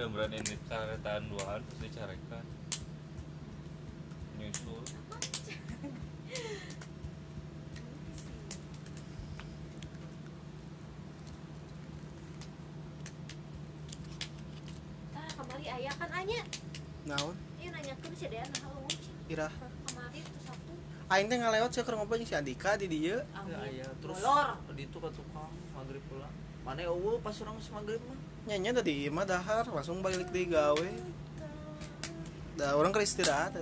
dan 0.00 0.16
berani 0.16 0.40
ini 0.40 0.56
karetaan 0.64 1.28
duaan 1.28 1.60
terus 1.60 1.78
dicarekan 1.84 2.40
nyusul. 4.40 4.80
Tah 15.12 15.28
kembali 15.36 15.66
ayah 15.68 15.92
kan 16.00 16.10
anya. 16.16 16.48
naon? 17.04 17.36
Ieu 17.60 17.68
nanyakeun 17.68 18.16
si 18.16 18.24
Dean 18.32 18.48
halo. 18.64 18.88
irah 19.28 19.52
Kemarin 19.84 20.24
tuh 20.24 20.40
Sabtu. 20.48 20.72
aing 21.12 21.28
teh 21.28 21.36
ngalewat 21.36 21.76
sih 21.76 21.84
ngobrol 21.84 22.24
si 22.24 22.32
Andika 22.32 22.80
di 22.80 22.88
dieu. 22.88 23.20
Ya, 23.20 23.58
aya 23.68 23.84
terus 24.00 24.16
di 24.72 24.88
itu 24.88 24.96
ka 24.96 25.12
tukang 25.12 25.52
maghrib 25.76 26.00
pulang. 26.08 26.32
Mana 26.64 26.88
eueuh 26.88 27.20
pas 27.20 27.36
urang 27.44 27.60
geus 27.60 27.68
maghrib 27.68 28.00
mah 28.08 28.19
nyanyi 28.48 28.70
tadi 28.72 29.08
mah 29.12 29.24
dahar 29.28 29.68
langsung 29.68 30.00
balik 30.00 30.28
di 30.32 30.48
gawe. 30.48 30.90
Da 32.56 32.76
orang 32.76 32.92
keur 32.92 33.04
istirahat. 33.04 33.56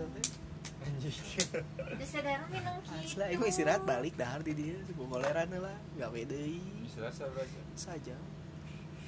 Asli 2.98 3.22
aing 3.22 3.38
mah 3.38 3.48
istirahat 3.48 3.82
balik 3.86 4.14
dahar 4.18 4.42
di 4.42 4.52
dieu 4.54 4.78
gogoleran 4.94 5.50
lah 5.58 5.78
gawe 5.98 6.20
deui. 6.26 6.62
Bisa 6.82 7.02
rasa 7.02 7.26
berasa 7.30 7.60
saja 7.74 8.16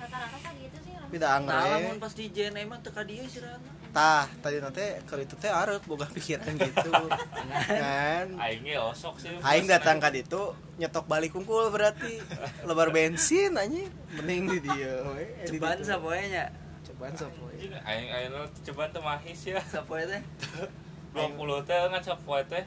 Rata-rata 0.01 0.39
kan 0.41 0.53
gitu 0.57 0.79
sih. 0.81 0.93
orang. 0.97 1.09
Beda 1.13 1.29
nah 1.45 2.01
pas 2.01 2.13
di 2.17 2.25
JNE 2.33 2.63
mah 2.65 2.79
teu 2.81 2.91
ka 2.91 3.03
dieu 3.05 3.21
istirahatna 3.21 3.81
tah 3.91 4.27
tadi 4.39 4.63
nanti 4.63 4.87
kalau 5.03 5.23
itu 5.27 5.35
teh 5.35 5.51
arek 5.51 5.83
boga 5.83 6.07
pikiran 6.07 6.55
gitu. 6.55 6.91
Kan? 7.83 8.39
Aingnya 8.39 8.87
osok 8.87 9.19
sih. 9.19 9.35
Aing 9.43 9.67
datang 9.67 9.99
ka 9.99 10.15
ditu 10.15 10.55
nyetok 10.79 11.11
balik 11.11 11.35
kumpul 11.35 11.67
berarti. 11.75 12.23
Lebar 12.63 12.95
bensin 12.95 13.59
anjing. 13.59 13.91
Mending 14.15 14.43
di 14.47 14.59
dia 14.71 15.03
ceban 15.47 15.83
sapoe 15.83 16.23
nya. 16.31 16.55
Cobaan 16.87 17.15
sapoe. 17.19 17.51
Aing 17.83 18.09
aing 18.15 18.31
lo 18.31 18.47
coba 18.47 18.83
teh 18.95 19.03
mahis 19.03 19.41
ya. 19.43 19.59
Sapoe 19.67 20.07
teh? 20.07 20.23
20 21.19 21.67
teh 21.67 21.79
ngan 21.91 22.03
sapoe 22.03 22.43
teh. 22.47 22.63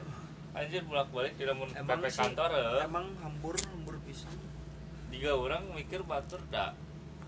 Anjir 0.54 0.86
bolak-balik 0.86 1.34
di 1.34 1.50
lamun 1.50 1.66
PP 1.66 1.82
sih, 2.14 2.20
kantor 2.22 2.50
eh. 2.54 2.86
emang 2.86 3.10
hambur 3.24 3.58
hambur 3.58 3.98
pisan. 4.06 4.30
Tiga 5.10 5.34
orang 5.34 5.66
mikir 5.74 6.06
batur 6.06 6.38
dah 6.52 6.76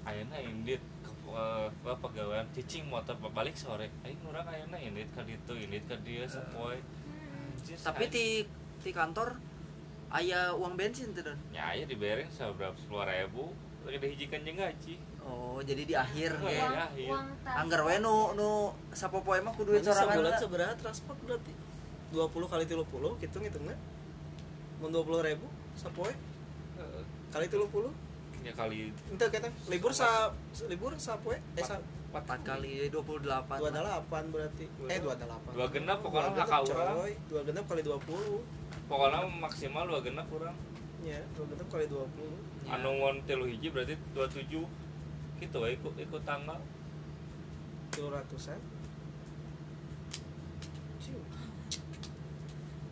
ayeuna 0.07 0.39
indit 0.39 0.83
ke 1.05 1.11
eh, 1.35 1.69
ke 1.69 1.91
pegawaian 1.99 2.47
cicing 2.55 2.87
motor 2.87 3.19
balik 3.31 3.59
sore. 3.59 3.91
Aing 4.07 4.23
urang 4.25 4.47
ayeuna 4.47 4.79
indit 4.79 5.11
ka 5.11 5.23
ditu 5.23 5.53
indit 5.53 5.83
ka 5.85 5.99
dieu 6.01 6.23
sapoe 6.27 6.79
Anjir, 7.57 7.77
tapi 7.83 8.05
di 8.07 8.27
di 8.79 8.91
kantor 8.95 9.35
aya 10.07 10.55
uang 10.55 10.79
bensin 10.79 11.11
tuh 11.11 11.27
Don? 11.27 11.39
ya 11.51 11.75
aya 11.75 11.83
dibereng 11.83 12.31
seberapa 12.31 12.79
sepuluh 12.79 13.03
ribu 13.03 13.51
lagi 13.83 13.99
dihijikan 13.99 14.43
jeung 14.43 14.59
gaji. 14.59 14.95
Oh 15.23 15.59
jadi 15.59 15.83
di 15.83 15.95
akhir 15.95 16.39
Oh, 16.39 16.47
iya. 16.47 16.63
Uang, 16.63 16.75
akhir. 16.79 17.07
uang 17.11 17.27
tas. 17.43 17.55
anggar 17.59 17.81
we 17.83 17.95
nu 17.99 18.15
nu 18.35 18.49
sapopoe 18.95 19.39
mah 19.43 19.51
kudu 19.55 19.75
corangan 19.79 20.15
sebulan 20.15 20.35
seberapa 20.39 20.75
transport 20.79 21.19
berarti. 21.27 21.53
20 22.15 22.31
kali 22.47 22.65
30 22.67 23.23
hitung 23.23 23.43
hitungnya 23.43 23.77
mau 24.79 24.87
20 24.91 25.27
ribu 25.27 25.47
sapoe. 25.75 26.15
Kali 27.35 27.47
30 27.51 28.06
ya 28.47 28.53
kali. 28.55 28.95
Itu 28.95 29.25
kita 29.27 29.49
libur 29.67 29.91
sa 29.91 30.31
libur 30.65 30.95
sapoe 30.97 31.35
eh 31.35 31.65
sa 31.65 31.83
empat 32.07 32.41
kali 32.41 32.87
28 32.89 33.27
dua 33.59 33.71
delapan 33.71 34.23
berarti. 34.31 34.65
Eh 34.87 34.99
dua 35.03 35.15
delapan. 35.15 35.51
Dua 35.51 35.67
genap 35.69 35.99
pokoknya 36.01 36.31
Dua 36.33 36.47
genap, 36.63 36.95
coy. 36.95 37.13
dua 37.27 37.41
genap 37.43 37.65
kali 37.67 37.83
20 37.83 38.87
pokoknya 38.87 39.19
maksimal 39.37 39.83
dua 39.85 39.99
genap 39.99 40.27
kurang 40.31 40.55
ya 41.03 41.19
dua 41.35 41.45
genap 41.51 41.67
kali 41.69 41.85
20 41.87 42.07
Ya. 42.67 42.75
anu 42.75 42.99
ngon 42.99 43.23
telu 43.23 43.47
hiji 43.47 43.71
berarti 43.71 43.95
27 44.11 44.59
gitu 45.39 45.57
we 45.61 45.69
ikut 45.73 45.95
ikut 45.97 46.23
tanggal. 46.23 46.59
tujuh 47.91 48.11
ratusan. 48.11 48.59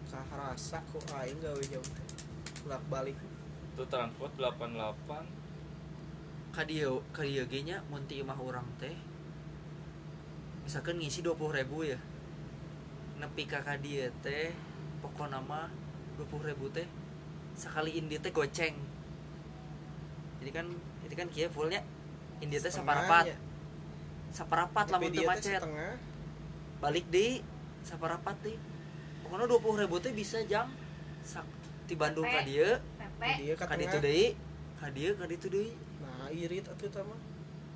Kaharasa 0.06 0.78
kok 0.94 1.02
aing 1.19 1.38
gawe 1.42 1.62
jauh 1.66 1.88
bolak 2.62 2.82
balik 2.86 3.16
itu 3.75 3.82
transport 3.91 4.31
88 4.38 5.44
kadio 6.54 7.03
kadio 7.10 7.42
ge 7.50 7.66
nya 7.66 7.82
mun 7.91 8.06
ti 8.06 8.22
imah 8.22 8.38
urang 8.38 8.66
teh 8.78 8.94
misalkan 10.65 10.97
ngisi 10.97 11.20
20 11.20 11.37
ribu 11.60 11.84
ya. 11.84 11.98
Nepi 13.20 13.44
ka 13.44 13.60
kadia 13.60 14.09
teh 14.25 14.54
pokokna 15.04 15.42
mah 15.42 15.69
20 16.16 16.50
ribu 16.50 16.70
teh 16.72 16.87
sekali 17.59 18.00
indi 18.00 18.16
teh 18.16 18.32
goceng. 18.32 18.72
Jadi 20.41 20.50
kan 20.54 20.66
itu 21.04 21.15
kan 21.15 21.28
kia 21.28 21.53
fullnya 21.53 21.84
indi 22.41 22.56
teh 22.56 22.72
saparapat. 22.72 23.28
Setengahnya. 23.28 23.53
saparapat 24.34 24.84
Tapi 24.91 24.94
lamun 24.94 25.10
teu 25.10 25.15
dia 25.15 25.26
teh 25.26 25.31
macet. 25.31 25.60
setengah. 25.60 25.94
Balik 26.81 27.06
di 27.12 27.26
saparapat 27.84 28.36
deh 28.41 28.56
pokoknya 29.26 29.47
20 29.50 29.82
ribu 29.84 29.97
teh 30.00 30.12
bisa 30.16 30.41
jam 30.48 30.72
sak 31.21 31.44
di 31.84 31.94
Bandung 31.98 32.25
ka 32.25 32.41
Pepe. 32.41 32.48
dieu 32.48 32.71
Pepe. 32.97 33.31
dia 33.44 33.54
ka 33.60 33.76
ditu 33.76 34.00
tengah. 34.00 34.04
Deui 34.09 34.26
ka 34.81 34.86
dieu 34.88 35.12
ka 35.12 35.25
ditu 35.28 35.47
deui 35.53 35.71
nah 35.76 35.84
irit 36.34 36.67
atuh 36.67 36.91
tama 36.91 37.15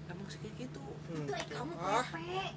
emang 0.09 0.27
sih 0.27 0.41
kayak 0.41 0.67
gitu. 0.67 0.81
Hmm. 1.09 1.25
Eh, 1.25 1.45
kamu 1.49 1.73
ah 1.75 2.05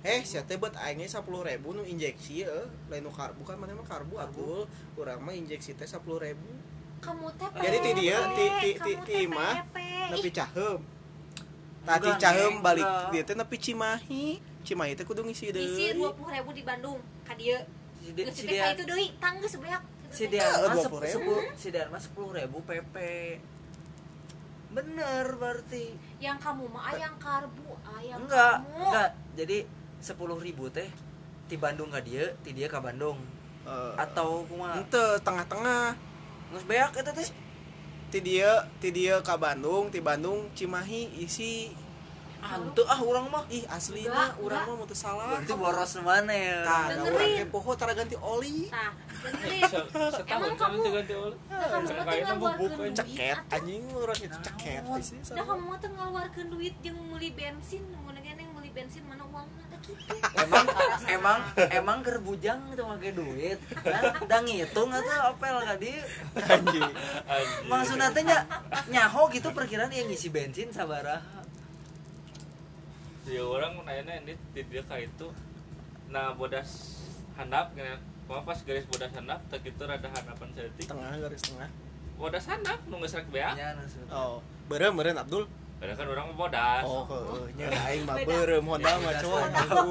eh 0.04 0.22
sia 0.24 0.44
teh 0.44 0.56
buat 0.56 0.76
aingnya 0.76 1.08
sepuluh 1.08 1.40
ribu 1.42 1.72
nu 1.72 1.84
injeksi 1.84 2.44
ya 2.44 2.52
lain 2.88 3.00
nu 3.02 3.12
karbu 3.12 3.42
kan 3.42 3.56
mana 3.56 3.72
mah 3.72 3.84
karbu 3.84 4.18
atul 4.18 4.68
urang 4.94 5.20
mah 5.20 5.32
injeksi 5.32 5.72
teh 5.74 5.86
sepuluh 5.86 6.20
ribu 6.20 6.52
Kamu 7.00 7.34
teh 7.34 7.50
Jadi 7.58 7.78
ti 7.80 7.92
dia, 7.98 8.18
ti- 8.30 8.54
ti- 8.60 8.78
ti- 8.78 9.00
ti 9.02 9.20
nepi 9.26 10.22
Ih, 10.22 10.32
cahem 10.32 10.78
tadi 11.82 12.10
cahem 12.16 12.54
balik 12.62 12.86
dia 13.10 13.22
teh 13.24 13.34
nepi 13.34 13.56
cimahi. 13.58 14.38
Cimahi 14.62 14.94
teh 14.94 15.02
kudu 15.02 15.26
ngisi 15.26 15.50
Isi 15.50 15.56
deui 15.56 15.98
dua 15.98 16.14
puluh 16.14 16.30
ribu 16.30 16.54
di 16.54 16.62
Bandung, 16.62 17.00
kadieu. 17.24 17.58
si 18.30 18.46
dia 18.46 18.74
itu 18.74 18.84
deui, 18.86 19.10
tangga 19.18 19.48
sebeak. 19.48 19.82
si 20.12 20.28
dia- 20.28 20.44
mah 20.44 20.76
20.000. 20.76 21.08
sepuluh 21.08 21.44
si 21.56 21.68
dia 21.72 21.88
mah 21.88 21.98
sepuluh 21.98 22.36
ribu 22.36 22.60
pp 22.62 22.96
bener 24.72 25.26
berarti. 25.36 25.96
Yang 26.18 26.38
kamu 26.44 26.64
mah 26.72 26.84
ayang 26.96 27.16
karbu, 27.20 27.70
ayang 28.00 28.20
enggak 28.24 28.56
kamu. 28.64 28.80
enggak 28.88 29.10
jadi 29.36 29.58
sepuluh 30.00 30.38
ribu 30.40 30.72
teh 30.72 30.88
di 31.52 31.56
Bandung 31.60 31.92
ka 31.92 32.00
dia 32.00 32.32
ti 32.42 32.56
dia 32.56 32.72
ka 32.72 32.80
Bandung. 32.80 33.20
Eh, 33.62 33.94
atau 34.00 34.48
kumaha 34.50 34.80
henteu 34.80 35.20
tengah-tengah. 35.22 35.94
Geus 36.56 36.66
beak 36.66 36.92
eta 36.98 37.12
teh. 37.14 37.28
Ti 38.12 38.20
dia 38.20 38.68
ti 38.80 38.90
dia 38.92 39.20
ka 39.24 39.36
Bandung 39.36 39.92
ti 39.92 40.00
Bandung 40.00 40.52
cimahi 40.56 41.22
isi 41.22 41.72
hantu 42.42 42.82
ah 42.90 43.00
urang 43.00 43.30
mah 43.30 43.46
ih 43.48 43.64
asli 43.70 44.06
mah 44.06 44.34
enggak. 44.34 44.66
mah 44.66 44.76
mutu 44.76 44.96
salah 44.98 45.26
berarti 45.30 45.54
boros 45.54 45.94
mana 46.02 46.34
ya 46.34 46.58
Tah, 46.66 46.86
da 46.90 47.02
urang 47.06 47.32
ge 47.32 47.46
poho 47.48 47.72
tara 47.78 47.94
ganti 47.94 48.18
oli 48.18 48.68
Nah, 48.68 48.90
dengerin. 49.22 49.62
Emang 50.26 50.54
kamu- 50.58 50.90
ganti 50.90 51.14
oleh 51.14 51.38
Nah, 51.46 51.68
kamu 51.70 51.86
ngeluarkeun 52.42 52.90
aja. 52.90 53.04
ceket 53.06 53.38
atuh. 53.38 53.56
anjing 53.56 53.84
urang 53.94 54.20
itu 54.20 54.38
ceket 54.42 54.82
isi 54.98 55.16
Dah 55.32 55.46
kamu 55.46 55.64
mah 55.64 55.78
teh 55.78 55.90
ngeluarkeun 55.90 56.48
duit 56.50 56.76
jeung 56.82 56.98
meuli 56.98 57.30
bensin, 57.32 57.84
mun 57.94 58.18
yang 58.18 58.50
meuli 58.52 58.72
bensin 58.74 59.04
mana 59.06 59.24
uangna 59.28 59.64
teh 59.70 59.80
kitu. 59.86 60.14
emang 60.42 60.66
emang 61.08 61.40
emang 61.70 61.98
keur 62.02 62.18
bujang 62.20 62.58
itu 62.70 62.82
make 62.82 63.12
duit 63.14 63.60
nah, 63.82 64.02
udah 64.18 64.40
ngitung 64.42 64.90
atau 64.90 65.22
apel 65.30 65.56
ka 65.62 65.76
dia 65.78 66.02
anjing 66.38 66.92
maksudnya 67.66 68.10
teh 68.10 68.24
nya 68.24 68.46
nyaho 68.88 69.30
gitu 69.30 69.50
perkiraan 69.52 69.92
yang 69.92 70.10
ngisi 70.10 70.30
bensin 70.30 70.70
sabaraha 70.72 71.41
ya 73.30 73.42
orang 73.46 73.78
nanya 73.86 74.14
ini 74.26 74.34
di 74.54 74.62
dia 74.66 74.82
kayak 74.86 75.14
itu 75.14 75.28
nah 76.10 76.34
bodas 76.34 77.02
handap 77.38 77.72
gini 77.78 77.94
Cuma 78.32 78.48
pas 78.48 78.56
garis 78.64 78.88
bodas 78.88 79.12
handap 79.12 79.44
tak 79.52 79.60
itu 79.68 79.84
rada 79.84 80.08
handapan 80.08 80.48
setik 80.56 80.88
tengah 80.88 81.20
garis 81.20 81.42
tengah. 81.44 81.68
Bodas 82.16 82.48
handap 82.48 82.80
nunggu 82.88 83.04
serak 83.04 83.28
bea 83.28 83.52
maksudnya. 83.52 84.08
oh 84.08 84.40
beureum 84.72 84.96
beureum 84.96 85.20
Abdul? 85.20 85.52
Padahal 85.84 85.98
kan 86.00 86.08
orang 86.16 86.26
mau 86.32 86.48
bodas. 86.48 86.84
Oh 86.88 87.04
heeh 87.12 87.44
nya 87.60 87.68
aing 87.92 88.08
mah 88.08 88.24
beureum 88.24 88.64
Honda 88.64 88.92
mah 89.04 89.14
coy 89.20 89.44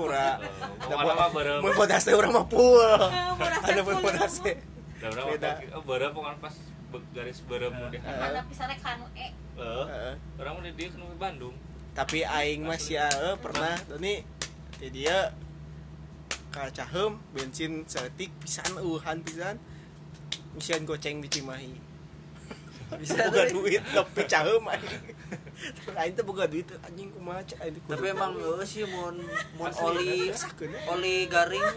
ura. 0.09 0.29
Mau 0.41 0.97
mana 0.97 1.13
mah 1.21 1.29
berem 1.37 1.59
mun 1.61 1.73
bodas 1.77 2.01
teh 2.01 2.17
urang 2.17 2.33
mah 2.33 2.49
teh 2.49 3.69
ada 3.69 3.81
pun 3.85 3.93
full 3.93 4.05
bodas 4.09 4.35
teh. 4.41 4.57
orang 5.05 5.27
Beda. 5.37 5.51
beda. 5.61 5.77
oh 5.77 5.83
berem 5.85 6.13
pas 6.41 6.55
garis 7.13 7.39
berem 7.45 7.73
mau 7.77 7.93
dia 7.93 8.01
Ada 8.01 8.41
pisare 8.49 8.77
kanu 8.81 9.05
e. 9.13 9.21
eh 9.21 9.33
Heeh. 9.61 10.15
orang 10.41 10.53
mau 10.57 10.63
di 10.65 10.73
dia 10.81 10.89
ke 10.89 10.97
Bandung 11.21 11.53
tapi 11.95 12.23
aing 12.23 12.67
mah 12.67 12.79
sia 12.79 13.11
eh, 13.11 13.37
pernah. 13.39 13.75
Ini 13.99 14.23
di 14.81 14.89
dia 14.93 15.35
ka 16.51 16.67
cahem 16.75 17.19
bensin 17.35 17.87
setik 17.87 18.31
pisan 18.43 18.79
uhan 18.79 19.23
pisan. 19.23 19.57
Misian 20.55 20.83
goceng 20.83 21.23
di 21.23 21.29
Cimahi. 21.31 21.75
Bisa 23.01 23.31
tuh. 23.31 23.47
duit 23.55 23.83
tapi 23.95 24.27
cahem 24.27 24.63
aing. 24.67 24.99
Aing 25.95 26.15
teh 26.17 26.25
boga 26.27 26.51
duit 26.51 26.67
anjing 26.83 27.11
kumaha 27.15 27.43
aing 27.63 27.79
tapi 27.87 28.11
emang 28.11 28.35
eueuh 28.35 28.67
sih 28.67 28.83
mun 28.87 29.23
mun 29.55 29.71
Asli, 29.71 30.35
oli 30.35 30.75
oli 30.91 31.17
garing. 31.31 31.71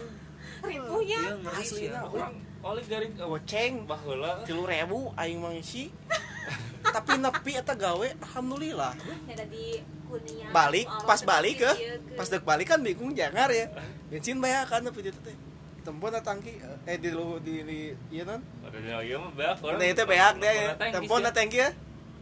Ribunya. 0.64 1.20
iya 1.20 1.52
Aslina, 1.52 2.00
ya. 2.00 2.08
orang. 2.08 2.34
Oleh 2.64 2.84
garing 2.88 3.12
goceng 3.20 3.84
baheula. 3.84 4.40
tilu 4.48 4.64
ribu 4.64 5.12
aing 5.20 5.36
mah 5.36 5.52
ngisi 5.52 5.92
tapi 6.84 7.16
nepi 7.16 7.52
eta 7.56 7.74
gawe 7.76 8.08
alhamdulillah. 8.20 8.92
Ya 9.28 9.44
di 9.48 9.80
kuningan 9.80 10.03
balik 10.50 10.86
pas 11.06 11.20
balik 11.22 11.54
ke 11.62 11.70
ieu 11.78 11.98
ke. 11.98 12.16
pas 12.18 12.26
dek 12.30 12.42
balik 12.46 12.66
kan 12.70 12.80
bingung 12.80 13.12
jangar 13.14 13.50
ya. 13.50 13.66
Bensin 14.10 14.38
bayar 14.38 14.64
kan 14.68 14.84
tapi 14.84 15.02
itu 15.02 15.20
teh 15.24 15.34
tempo 15.84 16.08
na 16.08 16.20
tangki. 16.24 16.56
Eh 16.88 16.96
di 16.96 17.12
lu 17.12 17.36
di, 17.44 17.60
di 17.60 17.78
iya 18.08 18.24
non? 18.24 18.40
Iya. 18.72 19.20
Nah, 19.20 19.84
itu 19.84 20.02
beak 20.08 20.34
deh. 20.40 20.56
Mana 20.56 20.74
tangkis 20.80 20.96
tempo 20.96 21.14
ya. 21.20 21.24
na 21.24 21.30
tangki 21.30 21.58
ya. 21.60 21.70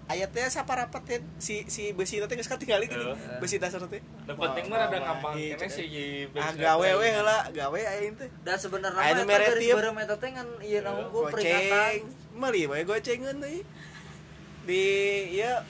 Ayatnya 0.03 0.51
siapa 0.51 0.75
rapat 0.75 1.03
ya 1.09 1.19
si 1.39 1.63
si 1.71 1.95
besi 1.95 2.19
nanti 2.19 2.35
nggak 2.35 2.59
tinggal 2.59 2.83
gitu 2.83 3.15
besi 3.39 3.63
dasar 3.63 3.79
nanti. 3.81 4.03
Penting 4.27 4.67
mah 4.67 4.91
ada 4.91 4.99
kapal 4.99 5.39
Iya, 5.39 5.55
kene 5.55 5.71
si 5.71 5.87
ah 6.37 6.53
gawe 6.53 6.89
we 6.99 7.09
lah 7.23 7.47
gawe 7.55 7.81
aing 7.97 8.19
teh. 8.19 8.29
Dan 8.43 8.59
sebenarnya 8.59 8.99
Aya 8.99 9.15
nu 9.15 9.23
mah 9.23 9.25
eta 9.25 9.31
mere 9.31 9.47
garis 9.47 9.63
tieup. 9.63 9.77
bareng 9.79 9.97
eta 10.03 10.17
teh 10.19 10.31
ngan 10.35 10.49
ieu 10.67 10.81
naon 10.83 11.07
goceng. 11.15 11.33
peringatan. 11.33 11.93
Meli 12.35 12.63
we 12.67 12.79
gocengan 12.83 13.37
deui 13.39 13.63
di 14.63 14.85
ya 15.39 15.63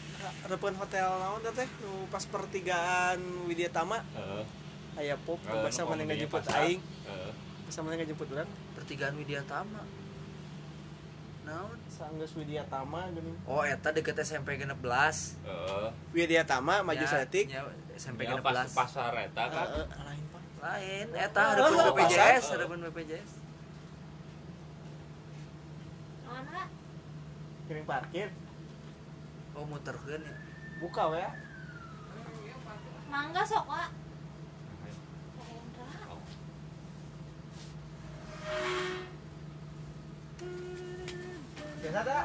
repen 0.44 0.74
hotel 0.74 1.08
naon 1.16 1.42
teh 1.44 1.68
nu 1.80 2.06
pas 2.06 2.22
pertigaan 2.24 3.18
Widya 3.44 3.68
Tama. 3.68 3.98
Heeh. 4.12 4.44
aya 4.94 5.16
pop 5.18 5.40
Eh, 5.40 5.56
bahasa 5.56 5.82
mana 5.82 6.04
pasar. 6.04 6.62
aing. 6.62 6.78
Heeh. 6.78 7.32
bahasa 7.64 7.78
mana 7.80 7.94
ngajemput 7.96 8.28
urang. 8.28 8.50
Pertigaan 8.72 9.14
Widya 9.14 9.40
Tama. 9.44 9.82
Naon? 11.42 11.74
Sanggeus 11.88 12.32
Widya 12.32 12.62
Tama 12.64 13.10
geuning 13.10 13.34
oh 13.44 13.60
eta 13.60 13.90
deket 13.90 14.14
SMP 14.16 14.54
16 14.54 14.78
Heeh. 15.42 15.88
Widya 16.12 16.42
Tama 16.42 16.80
maju 16.80 16.98
Ya, 16.98 17.08
setik 17.08 17.50
nya 17.50 17.66
SMP 17.92 18.22
Ya, 18.22 18.38
16 18.38 18.42
pas 18.44 18.68
pasar 18.72 19.10
eta 19.16 19.50
kan. 19.50 19.66
Heeh, 19.66 19.86
lain 19.98 20.24
Pak. 20.30 20.42
lain 20.62 21.06
eta 21.12 21.42
oh, 21.58 21.90
BPJS 21.90 22.44
hadapan 22.52 22.78
BPJS 22.86 23.30
kirim 27.64 27.84
parkir 27.84 28.28
oh 29.56 29.64
muterkeun 29.68 30.22
ya 30.24 30.34
buka 30.80 31.02
we 31.12 31.24
mangga 33.12 33.44
sok 33.44 33.68
Wak. 33.68 33.92
Hendra. 35.36 36.16
biasa 41.82 42.00
dah 42.08 42.24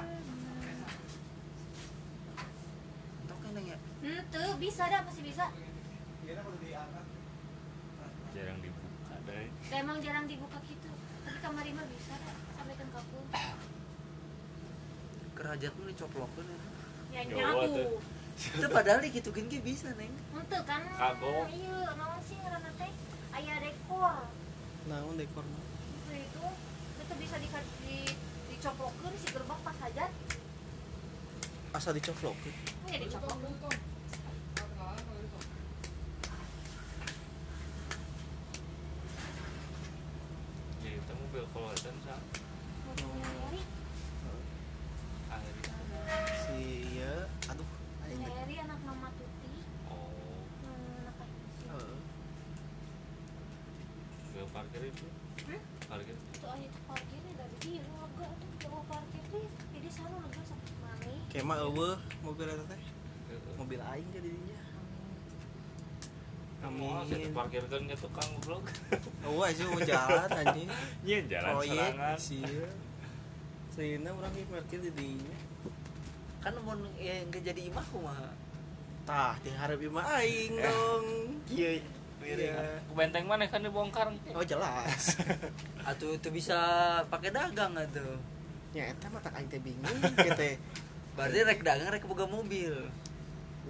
entok 3.19 3.39
kan 3.43 3.59
ya 3.59 3.77
Henteu, 3.97 4.49
bisa 4.61 4.83
dah 4.87 5.01
masih 5.03 5.23
bisa. 5.25 5.45
Jarang 8.37 8.59
dibuka 8.61 9.15
deh. 9.25 9.49
Emang 9.73 9.97
jarang 9.99 10.29
dibuka 10.29 10.61
gitu. 10.69 10.87
Tapi 11.25 11.37
kamar 11.41 11.65
mah 11.65 11.85
bisa 11.91 12.13
dah 12.15 12.35
sampai 12.55 12.75
kan 12.77 12.87
kapul. 12.93 13.23
kerajat 15.37 15.69
mah 15.77 15.85
dicoplokeun 15.93 16.49
ya 16.49 16.76
Ya 17.17 17.23
Jawa 17.25 17.65
nyaku. 17.65 17.73
tuh. 17.73 17.97
itu 18.37 18.67
padahal 18.69 19.01
gitu 19.01 19.29
kan 19.33 19.49
ge 19.49 19.57
bisa 19.59 19.89
neng 19.97 20.13
Henteu 20.29 20.61
kan. 20.63 20.81
Kagok. 20.93 21.49
Naon 21.97 22.21
sih 22.21 22.37
ngaranna 22.37 22.69
teh? 22.77 22.91
Aya 23.33 23.53
dekor. 23.57 24.21
naon 24.85 25.17
dekor 25.17 25.41
Itu 25.41 26.13
itu 26.13 26.45
itu 26.99 27.13
bisa 27.17 27.35
di 27.35 27.47
di 27.81 27.97
dicoplokeun 28.51 29.13
si 29.17 29.27
gerbang 29.27 29.59
pas 29.65 29.77
hajat. 29.81 30.11
asa 31.73 31.89
dicoplok 31.91 32.37
Ya 32.85 32.97
dicoplokeun. 33.01 33.75
Jadi 40.77 40.95
itu 40.95 41.13
mobil 41.17 41.43
kolotan 41.51 41.95
sa 42.05 42.15
Mobilnya 42.87 43.27
Heri. 43.43 43.61
akhirnya. 45.27 45.73
si 46.39 46.57
iya 46.93 47.13
aduh 47.47 47.67
aing 48.05 48.21
teh. 48.21 48.31
Heri 48.31 48.55
anak 48.57 48.79
mama 48.81 49.09
Tuti. 49.13 49.51
Oh, 49.85 50.39
Hmm, 50.63 51.03
anak 51.03 51.15
sih. 51.19 51.41
Heeh. 51.67 51.97
gue 54.31 54.45
parkir 54.53 54.81
itu. 54.85 55.05
Hmm? 55.43 55.61
Parkir. 55.87 56.15
Itu 56.15 56.47
aya 56.47 56.67
tuh 56.69 56.83
parkirnya 56.87 57.31
dari 57.35 57.55
dia 57.59 57.81
lega 57.83 58.27
tuh 58.31 58.49
jauh 58.61 58.83
parkir 58.87 59.23
teh. 59.27 59.45
Jadi 59.73 59.89
sana 59.91 60.15
lega 60.15 60.41
sampai 60.45 60.73
mana? 60.79 61.11
Kema 61.37 61.53
eueuh 61.61 61.93
mobil 62.25 62.49
eta 62.49 62.65
teh. 62.65 62.81
Mobil 63.61 63.77
aing 63.77 64.09
jadi 64.09 64.29
dinya 64.33 64.57
Oh, 66.67 66.99
saya 67.05 67.23
amin. 67.23 67.31
parkirkan 67.31 67.85
ke 67.85 67.95
tukang 67.95 68.27
goblok. 68.41 68.65
oh 69.23 69.39
aja 69.45 69.61
mau 69.69 69.79
jalan 69.79 70.27
anjing. 70.27 70.67
Iya, 71.07 71.19
jalan 71.29 71.51
proyek 71.53 71.91
serangan. 71.93 72.17
sih 72.17 72.43
Sehingga 73.71 74.09
orang 74.11 74.33
yang 74.35 74.49
parkir 74.51 74.79
di 74.83 74.91
dinya. 74.91 75.37
Kan 76.43 76.57
mun 76.65 76.81
ya 76.97 77.23
nggak 77.29 77.43
jadi 77.53 77.61
imah 77.71 77.85
kumaha? 77.93 78.29
Tah 79.05 79.37
diharap 79.45 79.79
ima 79.79 80.01
aing 80.17 80.59
dong. 80.59 81.05
kieu 81.45 81.79
Iya. 82.25 82.81
Benteng 82.91 83.29
mana 83.29 83.47
kan 83.47 83.63
dibongkar. 83.63 84.11
oh 84.33 84.43
jelas. 84.43 85.15
Atuh 85.87 86.17
itu 86.19 86.27
bisa 86.33 86.57
pakai 87.07 87.31
dagang 87.31 87.77
atuh. 87.77 88.17
Nya 88.75 88.91
eta 88.91 89.07
mah 89.13 89.21
tak 89.23 89.37
aing 89.39 89.47
teh 89.47 89.61
bingung 89.61 90.01
kita 90.19 90.57
berarti 91.17 91.37
rek 91.41 91.61
dagang 91.65 91.89
rek 91.89 92.05
boga 92.05 92.29
mobil 92.29 92.73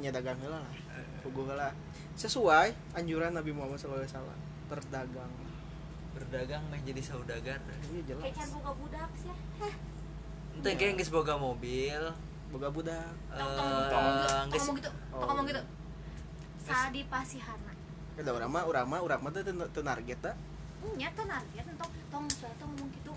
nya 0.03 0.11
dagang 0.11 0.35
heula 0.43 0.59
lah 0.59 0.73
pugu 1.23 1.47
heula 1.47 1.71
sesuai 2.19 2.75
anjuran 2.91 3.31
Nabi 3.31 3.55
Muhammad 3.55 3.79
SAW 3.79 4.03
berdagang 4.67 5.31
berdagang 6.11 6.63
mah 6.67 6.79
jadi 6.81 6.99
saudagar 6.99 7.61
iya 7.93 8.01
Kayak 8.19 8.35
can 8.35 8.35
jelas 8.35 8.51
boga 8.57 8.71
budak 8.75 9.11
sih. 9.15 9.35
Heh. 9.63 9.75
ente 10.57 10.69
kayak 10.73 10.93
geus 10.97 11.11
boga 11.13 11.37
mobil 11.37 12.03
boga 12.49 12.67
budak 12.73 13.13
eh, 13.31 13.39
ngomong 13.39 14.75
gitu. 14.81 14.89
Oh. 15.13 15.23
Ngomong 15.29 15.45
gitu. 15.45 15.61
Sadi 16.65 17.01
pasihana. 17.05 17.73
ada 18.17 18.33
urang 18.33 18.49
mah 18.49 18.65
urang 18.65 18.87
mah 18.89 18.99
urang 19.05 19.21
mah 19.21 19.29
teh 19.29 19.45
teu 19.45 19.53
teu 19.53 19.85
target 19.85 20.19
ta 20.19 20.33
Nya 20.97 21.13
teh 21.13 21.25
narget 21.29 21.65
tong 21.77 21.93
tong 22.09 22.25
saya 22.33 22.51
tong 22.57 22.73
ngomong 22.73 22.89
gitu. 22.97 23.13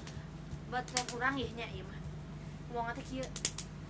Buat 0.69 0.85
kurang 1.09 1.41
ya 1.41 1.49
nya 1.56 1.67
ieu 1.73 1.83
mah. 1.88 2.00
Ngomong 2.69 2.93
teh 2.93 3.05
kieu. 3.09 3.25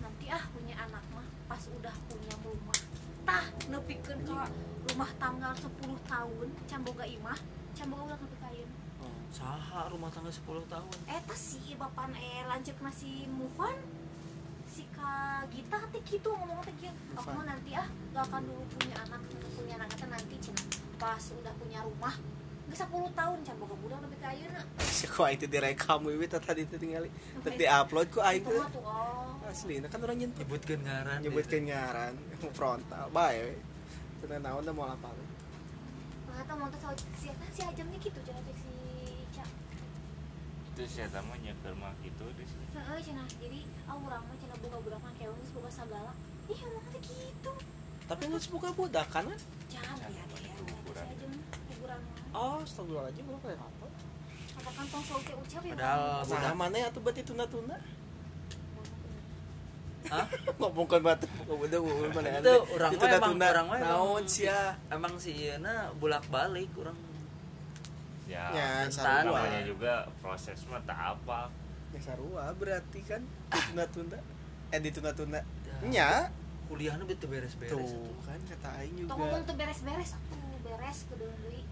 Nanti 0.00 0.26
ah 0.32 0.44
punya 0.52 0.74
anak 0.80 1.04
mah 1.12 1.26
pas 1.46 1.62
udah 1.68 1.94
punya 2.08 2.34
rumah. 2.40 2.78
Tah 3.24 3.44
nepikeun 3.68 4.20
ka 4.24 4.48
rumah 4.90 5.10
tanggal 5.20 5.52
10 5.54 5.68
tahun 6.08 6.48
can 6.66 6.80
boga 6.82 7.04
imah, 7.04 7.38
can 7.76 7.86
boga 7.92 8.02
ulah 8.10 8.18
nepi 8.18 8.36
ka 8.40 8.48
ieu. 8.50 8.68
saha 9.30 9.86
rumah 9.92 10.10
tangga 10.10 10.32
10 10.32 10.42
tahun? 10.66 10.96
Eta 11.06 11.36
sih 11.38 11.78
bapan 11.78 12.10
eh 12.18 12.42
lanjut 12.50 12.74
masih 12.82 13.30
move 13.30 13.54
on 13.62 13.76
si 14.66 14.82
Kak 14.90 15.46
Gita 15.54 15.78
teh 15.94 16.02
gitu 16.02 16.34
ngomong 16.34 16.58
teh 16.66 16.74
Aku 17.14 17.30
mah 17.38 17.46
nanti 17.46 17.70
ah 17.78 17.86
gak 18.10 18.26
akan 18.26 18.42
dulu 18.42 18.62
punya 18.74 18.96
anak, 19.06 19.22
punya 19.54 19.74
anak. 19.78 19.88
Teh 19.94 20.08
nanti 20.10 20.34
cina. 20.42 20.62
Pas 20.98 21.22
udah 21.30 21.54
punya 21.56 21.78
rumah, 21.86 22.14
geus 22.66 22.82
10 22.82 22.90
tahun 23.14 23.38
can 23.46 23.56
boga 23.62 23.74
budak 23.78 23.98
nepi 24.02 24.16
ka 24.18 24.28
ayeuna. 24.34 24.62
si 24.82 25.06
ku 25.06 25.22
aing 25.22 25.38
teh 25.38 25.46
direkam 25.46 26.02
wiwi 26.02 26.26
teh 26.26 26.42
tadi 26.42 26.66
teh 26.66 26.78
tingali. 26.82 27.10
Teh 27.46 27.52
diupload 27.54 28.08
ku 28.10 28.18
aing 28.18 28.42
Itu 28.42 28.58
tuh 28.66 29.29
oh. 29.50 29.54
asli 29.54 29.74
kan 29.82 29.98
urang 29.98 30.18
nyentuh 30.22 30.38
nyebutkeun 30.40 30.80
ngaran 30.86 31.18
nyebutkeun 31.20 31.64
ngaran 31.66 32.12
frontal 32.56 33.06
bae 33.10 33.58
naon 34.38 34.62
teh 34.62 34.70
mau 34.72 34.86
apa 34.86 35.10
Nah, 36.30 36.46
eta 36.46 36.54
mau 36.54 36.70
teh 36.70 36.78
si 37.18 37.28
si 37.50 37.60
ajamnya 37.66 37.98
gitu 37.98 38.14
cek 38.22 38.38
si 38.54 38.70
Ca. 39.34 39.42
Itu 40.70 40.80
saya 40.86 41.10
tamu 41.10 41.34
nyeker 41.42 41.74
mah 41.74 41.90
gitu 42.06 42.22
di 42.38 42.46
sini. 42.46 42.64
Heeh 42.70 42.98
cenah. 43.02 43.26
Jadi 43.42 43.66
ah 43.90 43.98
urang 43.98 44.22
mah 44.30 44.38
cenah 44.38 44.56
boga 44.62 44.78
budak 44.78 45.00
mah 45.02 45.10
keong 45.18 45.34
geus 45.42 45.50
boga 45.50 45.70
sagala. 45.74 46.14
Ih, 46.46 46.58
ngomong 46.62 46.86
teh 46.94 47.02
gitu. 47.02 47.52
tapi 48.06 48.26
nggak 48.26 48.42
buka 48.50 48.68
budak 48.74 49.06
kan 49.06 49.22
Jangan 49.70 49.96
ya, 50.02 50.08
ya. 50.10 50.24
Si 50.34 50.50
Hiburan. 50.66 51.06
hiburan 51.70 51.98
mah. 52.02 52.14
oh 52.34 52.58
astagfirullahaladzim 52.66 53.22
lu 53.26 53.38
kayak 53.38 53.58
apa 53.62 53.86
Apa 54.58 54.70
kantong 54.74 55.02
sol 55.06 55.20
teh 55.22 55.34
ucap 55.38 55.62
ya? 55.62 55.72
Padahal- 55.78 56.26
nah 56.26 56.26
budak. 56.26 56.54
mana 56.58 56.78
atuh 56.90 57.00
berarti 57.06 57.22
tunda-tunda 57.22 57.76
Hah? 60.10 60.26
ngomongkan 60.56 61.00
batu 61.00 61.26
udah 61.46 61.78
udah 61.78 62.10
mana 62.10 62.28
Itu 62.36 62.54
urang 62.68 62.92
mah 62.92 63.06
emang- 63.08 63.38
urang 63.38 63.66
mah 63.68 63.78
naon 63.78 64.24
sia? 64.26 64.74
emang 64.88 65.14
si 65.16 65.30
Iena 65.40 65.94
bolak 65.94 66.26
balik 66.26 66.66
kurang 66.72 66.98
Ya, 68.26 68.46
Ya, 68.48 68.70
sarua. 68.86 69.42
namanya 69.42 69.62
juga 69.64 69.92
proses 70.18 70.62
mah 70.66 70.78
tak 70.80 70.94
apa. 71.16 71.50
ya 71.90 71.98
sarua 72.00 72.50
berarti 72.52 73.02
kan 73.02 73.22
ditunda-tunda 73.50 74.18
eh 74.68 74.78
ditunda-tunda 74.78 75.40
Ya. 75.64 75.74
nya? 75.84 76.10
Kuliahnya 76.66 77.02
betul 77.02 77.26
beres-beres 77.28 77.70
tuh 77.72 77.82
itu. 77.82 78.14
kan 78.22 78.38
kata 78.44 78.68
aing 78.78 78.94
Tong 79.04 79.14
ngomong 79.16 79.42
juga 79.42 79.54
beres-beres 79.56 80.10
aku 80.12 80.34
beres 80.60 80.98
ke 81.02 81.14
deui. 81.16 81.62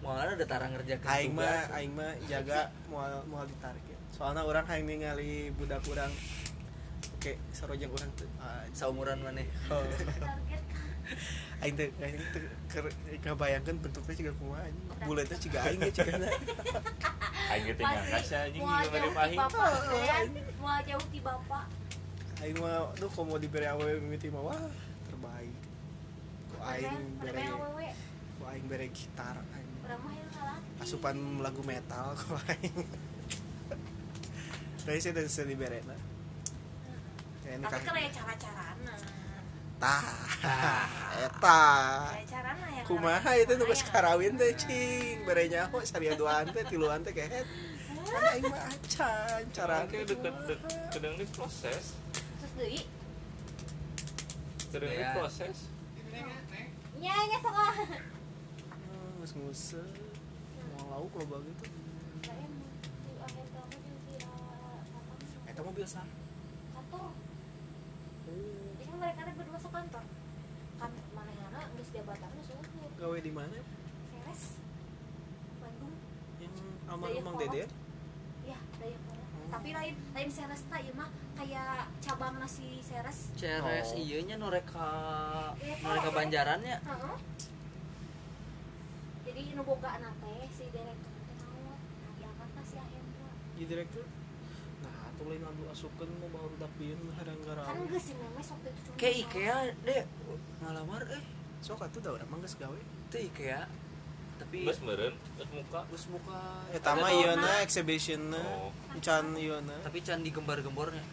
mana 0.00 0.32
ada 0.32 0.44
tarang 0.46 0.68
ngerjakan 0.70 1.08
aing 1.10 1.32
mah 1.34 1.64
aing 1.74 1.92
mah 1.92 2.12
jaga 2.24 2.72
mau 2.90 3.04
mau 3.26 3.44
ditarget 3.44 3.96
soalnya 4.10 4.40
orang 4.42 4.64
hayang 4.64 4.84
ningali 4.86 5.48
budak 5.52 5.84
orang 5.86 6.08
oke 7.24 7.40
sarojang 7.56 7.88
orang 7.88 8.10
tuh. 8.20 8.28
Ah, 8.36 8.68
seumuran 8.76 9.16
mana? 9.24 9.40
Oh. 9.72 9.80
Aing 11.64 11.72
teh 11.72 11.88
aing 11.96 12.20
teh 12.36 12.44
kabayangkeun 13.24 13.80
bentuknya 13.80 14.12
juga 14.12 14.32
kumaha 14.36 14.68
anjing? 14.68 14.88
Bulatnya 15.08 15.36
juga 15.40 15.58
aing 15.64 15.80
ge 15.80 15.92
cigana 15.96 16.28
Aing 17.52 17.64
nggak 17.72 18.22
sih 18.24 18.36
anjing 18.36 18.60
jauh 18.60 18.92
dari 18.92 19.08
ti 19.08 19.16
pahing. 19.16 19.38
bapak 19.40 19.68
kan? 19.88 20.26
mau 20.60 20.80
jauh 20.84 21.06
ti 21.08 21.18
bapak. 21.24 21.64
Aing 22.44 22.56
mah 22.60 22.92
tuh 23.00 23.08
mau 23.24 23.40
diberi 23.40 23.66
awewe 23.68 24.00
mimiti 24.04 24.28
mah 24.28 24.44
wah 24.44 24.60
terbaik. 25.08 25.60
Ku 26.52 26.56
aing 26.60 27.00
bere 27.24 27.40
ku 28.36 28.42
aing 28.44 28.66
bere 28.68 28.84
gitar 28.92 29.40
aing. 29.40 29.72
Ngalaki 29.88 30.84
asupan 30.84 31.16
lagu 31.40 31.64
metal 31.64 32.12
ku 32.20 32.36
aing. 32.52 32.76
Dari 34.84 35.00
saya 35.00 35.16
dan 35.16 35.32
seni 35.32 35.56
bere 35.56 35.80
nah. 35.88 36.13
Ya, 37.44 37.60
ini 37.60 37.64
Tapi 37.68 37.76
kan 37.76 37.80
kan 37.84 37.94
aya 38.00 38.10
cara-carana 38.10 38.94
tah 39.74 40.04
eta 41.28 41.62
Aya 42.16 42.24
carana 42.24 42.66
ya 42.72 42.82
kumaha 42.88 43.30
itu 43.36 43.52
nu 43.60 43.64
geus 43.68 43.82
karawin 43.84 44.32
teh 44.40 44.56
cing 44.56 45.28
bere 45.28 45.44
nyaho 45.52 45.76
sariaduan 45.84 46.48
teh 46.56 46.64
tiluan 46.64 47.04
teh 47.04 47.12
kehet 47.12 47.44
kan 48.04 48.22
aing 48.32 48.48
mah 48.48 48.64
acan 48.64 49.42
cara 49.52 49.84
Kayak 49.88 50.08
deket 50.08 50.34
deket 50.48 50.58
kedeng 50.88 51.14
di 51.20 51.26
proses 51.28 51.84
Terus 52.16 52.52
deui 52.56 52.80
kedeng 54.72 54.92
di 54.92 55.04
Ya. 55.04 55.12
proses 55.12 55.56
Nya 56.96 57.14
nya 57.28 57.38
sok 57.44 57.56
ah 57.58 57.76
geus 59.20 59.32
nguse 59.36 59.82
mau 60.80 60.84
lauk 60.96 61.12
loba 61.20 61.44
gitu 61.44 61.64
Tatang 62.24 62.40
eta 65.44 65.60
mobil 65.60 65.84
sah 65.84 66.06
Jadi 68.76 68.92
mereka 68.92 69.20
berdua 69.32 69.58
sok 69.58 69.72
kantor. 69.72 70.04
Kan 70.74 70.90
manehana 71.12 71.60
geus 71.72 71.90
jabatanna 71.90 72.40
sueuh 72.40 72.62
gawe 72.94 73.18
di 73.18 73.30
mana? 73.30 73.58
Seres 74.08 74.42
Bandung. 75.58 75.94
Yang 76.38 76.54
almarhum 76.84 77.34
Dede? 77.38 77.64
Ya 78.44 78.58
daya 78.76 78.98
pola 79.04 79.22
Hmm. 79.24 79.50
tapi 79.50 79.68
lain 79.70 79.94
lain 80.14 80.30
Seres 80.30 80.62
teh 80.64 80.80
ieu 80.80 80.94
mah. 80.94 81.10
Kayak 81.34 81.90
cabang 81.98 82.38
nasi 82.38 82.78
Seres 82.80 83.28
Oh. 83.28 83.36
CRS 83.36 83.98
iya 83.98 84.22
nya 84.22 84.36
noreka 84.38 84.88
Iya, 85.58 85.74
noreka 85.82 86.08
Pak. 86.08 86.16
banjarannya. 86.16 86.76
Heeh. 86.78 87.16
jadi 89.24 89.40
nu 89.56 89.62
boga 89.64 89.90
teh 89.98 90.46
si 90.48 90.64
direktur 90.70 91.10
teh 91.10 91.34
naon 91.40 91.74
nah 91.74 92.12
diangkat 92.14 92.48
si 92.62 92.76
Ahendra 92.78 93.30
jadi 93.56 93.64
direktur 93.66 94.04
tuh 95.14 95.26
lain 95.26 95.42
anu 95.42 95.62
asukeun 95.68 96.10
mau 96.18 96.28
baru 96.28 96.54
dapieun 96.58 97.00
harang 97.14 97.38
kan 97.40 97.64
garang. 97.64 97.86
Geus 97.88 98.04
si 98.04 98.12
memes 98.14 98.46
waktu 98.46 98.68
itu 98.68 98.80
cuma 98.84 98.94
kayak 98.96 99.14
masalah. 99.14 99.24
IKEA 99.24 99.58
deh. 99.82 100.02
Ngalamar 100.60 101.02
eh. 101.10 101.22
Sok 101.58 101.80
atuh 101.80 102.00
da 102.00 102.10
urang 102.12 102.28
mah 102.28 102.38
geus 102.38 102.54
gawe. 102.54 102.78
Itu 103.08 103.16
IKEA 103.18 103.62
tapi 104.34 104.66
bus 104.66 104.82
meren 104.82 105.14
bus 105.38 105.48
muka. 105.48 105.80
Bus 105.86 106.04
muka. 106.10 106.40
Eta 106.74 106.90
mah 106.92 107.06
Ada 107.06 107.14
ieu 107.14 107.30
corona. 107.30 107.42
na 107.46 107.52
exhibition 107.62 108.20
na 108.34 108.42
Oh. 108.42 108.70
can 108.98 109.26
ieu 109.34 109.54
na 109.62 109.74
tapi 109.80 109.98
can 110.00 110.20
digembar-gembornya 110.20 111.04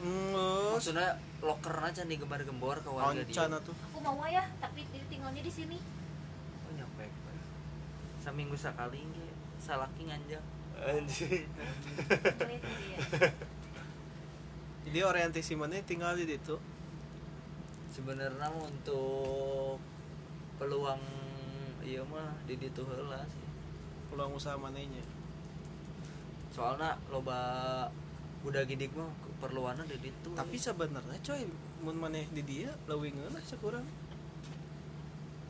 Ngeus 0.00 0.76
maksudnya 0.76 1.08
lokernya 1.40 1.92
can 1.92 2.08
digembar-gembor 2.08 2.80
ke 2.80 2.88
warga 2.88 3.20
dia. 3.20 3.32
Oncan 3.32 3.52
atuh. 3.56 3.76
Aku 3.88 3.98
mau 4.00 4.20
ya 4.24 4.44
tapi 4.56 4.84
dia 4.88 5.04
tinggalnya 5.08 5.40
di 5.40 5.48
sini. 5.48 5.76
Oh 6.68 6.72
nyampe 6.72 7.04
saminggu 8.20 8.52
sekali 8.52 9.00
ge 9.08 9.28
salaki 9.56 10.04
nganjang 10.04 10.44
anjing. 10.82 11.40
Jadi 14.88 14.98
orientasi 15.04 15.52
mana 15.54 15.78
tinggal 15.84 16.16
di 16.16 16.26
situ. 16.26 16.56
Sebenarnya 17.92 18.48
untuk 18.54 19.78
peluang 20.56 21.02
iya 21.84 22.02
mah 22.04 22.32
di 22.48 22.56
ditu 22.56 22.82
heula 22.86 23.20
sih. 23.28 23.44
Pulang 24.10 24.34
usaha 24.34 24.58
mananya 24.58 25.02
soalnya 26.50 26.98
loba 27.14 27.38
udah 28.42 28.62
gidik 28.66 28.90
mah 28.98 29.06
keperluannya 29.22 29.86
di 29.86 30.10
ditu 30.10 30.34
tapi 30.34 30.58
sebenarnya 30.58 31.16
coy 31.22 31.46
mun 31.80 31.96
maneh 31.96 32.26
di 32.34 32.42
dia 32.42 32.74
leuwih 32.90 33.14
ngeunah 33.14 33.42
sakurang 33.46 33.86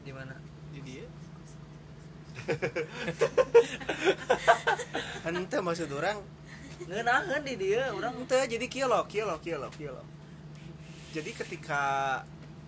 di 0.00 0.12
mana? 0.12 0.36
Di 0.72 0.80
dia 0.84 1.04
ente 5.30 5.58
maksud 5.62 5.90
orang? 5.94 6.18
Ngeunaheun 6.88 7.42
di 7.44 7.54
dia 7.60 7.92
orang 7.92 8.16
ente 8.24 8.38
jadi 8.48 8.66
kieu 8.66 8.88
loh 8.88 9.04
kieu 9.06 9.24
loh 9.28 9.40
jadi 11.10 11.30
ketika 11.34 11.82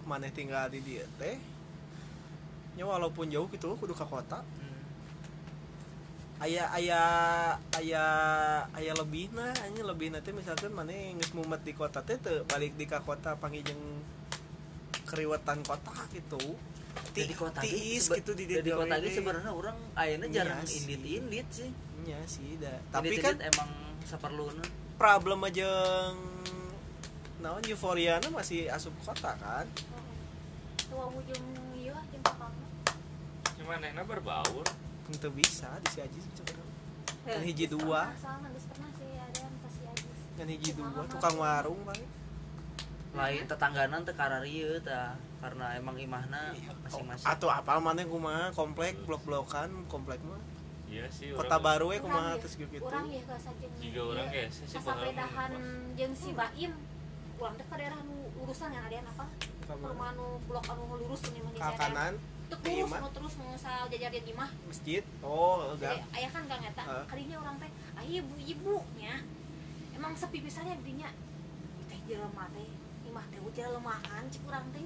maneh 0.02 0.34
tinggal 0.34 0.66
di 0.66 0.82
dia 0.82 1.06
teh 1.18 1.38
nya 2.72 2.88
walaupun 2.88 3.28
jauh 3.28 3.46
gitu 3.52 3.76
kudu 3.76 3.92
ka 3.92 4.08
kota. 4.08 4.40
Hmm, 4.40 4.80
aya 6.40 6.64
aya 6.72 7.02
aya 7.76 8.04
aya 8.72 8.92
lebih 8.96 9.28
nah 9.36 9.52
hanya 9.60 9.84
lebih 9.84 10.08
nanti 10.08 10.32
misalkan 10.32 10.72
mana 10.72 10.90
yang 10.90 11.20
geus 11.20 11.36
mumet 11.36 11.60
di 11.62 11.76
kota 11.76 12.00
teh 12.00 12.16
balik 12.48 12.72
di 12.80 12.88
kota 12.88 13.36
pangijeng 13.36 13.78
keriwetan 15.04 15.60
kota 15.62 15.92
gitu 16.16 16.40
Ti- 17.12 17.22
jadi 17.22 17.34
kota 17.34 17.60
tiis 17.60 18.02
sebe- 18.02 18.18
gitu 18.18 18.32
di 18.32 18.44
jadi 18.46 18.70
kota 18.70 18.96
DPWD. 18.96 19.14
sebenarnya 19.14 19.52
orang 19.52 19.76
ayeuna 19.94 20.24
Iya 20.24 20.34
jarang 20.34 20.64
sih. 20.64 20.80
indit-indit 20.82 21.48
sih. 21.50 21.70
Iya 22.02 22.18
sih 22.24 22.56
dah 22.56 22.76
tapi 22.88 23.10
Indit-indit 23.10 23.24
kan 23.38 23.48
emang 23.48 23.70
saperluna 24.02 24.64
problem 24.96 25.38
aja 25.42 25.68
naon 27.38 27.62
euforia 27.64 28.22
masih 28.28 28.68
asup 28.68 28.94
kota 29.02 29.34
kan? 29.34 29.66
Tua 30.84 31.06
ujung 31.08 31.44
iya 31.74 31.96
kakang 32.20 32.54
cuman 33.54 33.78
enak 33.84 34.04
berbaur. 34.04 34.66
Itu 35.08 35.28
bisa 35.30 35.68
di 35.78 35.88
si 35.88 35.98
Ajis 35.98 36.24
sebenarnya. 36.32 36.74
Kan 37.24 37.42
hiji 37.42 37.66
dua. 37.66 38.10
yang 38.10 39.52
kan 40.34 40.46
hiji 40.48 40.70
dua 40.72 41.02
tukang 41.06 41.36
warung 41.36 41.78
paling. 41.82 42.08
Lain 43.12 43.44
tetangganan 43.44 44.02
teu 44.02 44.10
kararieu 44.12 44.80
tah 44.80 45.14
karena 45.42 45.66
emang 45.74 45.98
imahna 45.98 46.54
masing-masing. 46.86 47.26
atau 47.26 47.50
apa 47.50 47.82
mana 47.82 48.06
kumaha? 48.06 48.54
Komplek 48.54 48.94
blok-blokan 49.02 49.74
komplek 49.90 50.22
mah? 50.22 50.38
Iya 50.86 51.10
sih 51.10 51.34
kota 51.34 51.58
orang- 51.58 51.66
baru 51.66 51.86
ya 51.90 51.98
kumaha 51.98 52.30
ya, 52.30 52.40
terus 52.46 52.54
gitu 52.54 52.74
urang 52.78 53.06
ya 53.10 53.22
ka 53.26 53.36
sajeng 53.42 53.72
Jika 53.82 54.00
urang 54.06 54.28
ge, 54.30 54.44
saya 54.54 54.66
sih 54.70 54.78
pengalaman 54.78 55.52
jeung 55.98 56.14
si 56.14 56.30
Baim 56.30 56.72
urang 57.42 57.54
teh 57.58 57.66
ka 57.66 57.74
daerah 57.74 57.98
nu 58.06 58.16
urusan 58.38 58.70
yang 58.70 58.84
ada 58.86 58.96
apa? 59.10 59.26
Perumahan 59.66 60.14
nu 60.14 60.38
blok 60.46 60.64
anu 60.70 60.84
lurus 61.00 61.22
ini 61.32 61.40
mah 61.42 61.50
ke 61.50 61.74
kanan 61.80 62.14
lurus 62.52 62.92
imah. 62.92 63.00
nu 63.02 63.08
terus 63.10 63.34
nu 63.40 63.46
sal 63.58 63.88
jajar 63.90 64.10
di 64.14 64.20
imah 64.30 64.50
masjid? 64.68 65.02
Oh 65.26 65.74
enggak. 65.74 66.06
Aya 66.14 66.28
kan 66.30 66.44
Kang 66.46 66.62
eta 66.62 66.82
Heeh. 66.86 67.04
kadinya 67.10 67.36
urang 67.42 67.56
teh 67.58 67.70
aya 67.98 68.20
ibu-ibu 68.22 68.76
nya. 69.00 69.26
Emang 69.96 70.12
sepi 70.14 70.38
pisannya 70.38 70.76
dinya. 70.86 71.10
Teh 71.90 71.98
jelema 72.06 72.46
teh 72.54 72.68
imah 73.08 73.24
teh 73.32 73.40
jelemahan 73.56 74.22
cik 74.30 74.44
urang 74.46 74.70
teh 74.70 74.82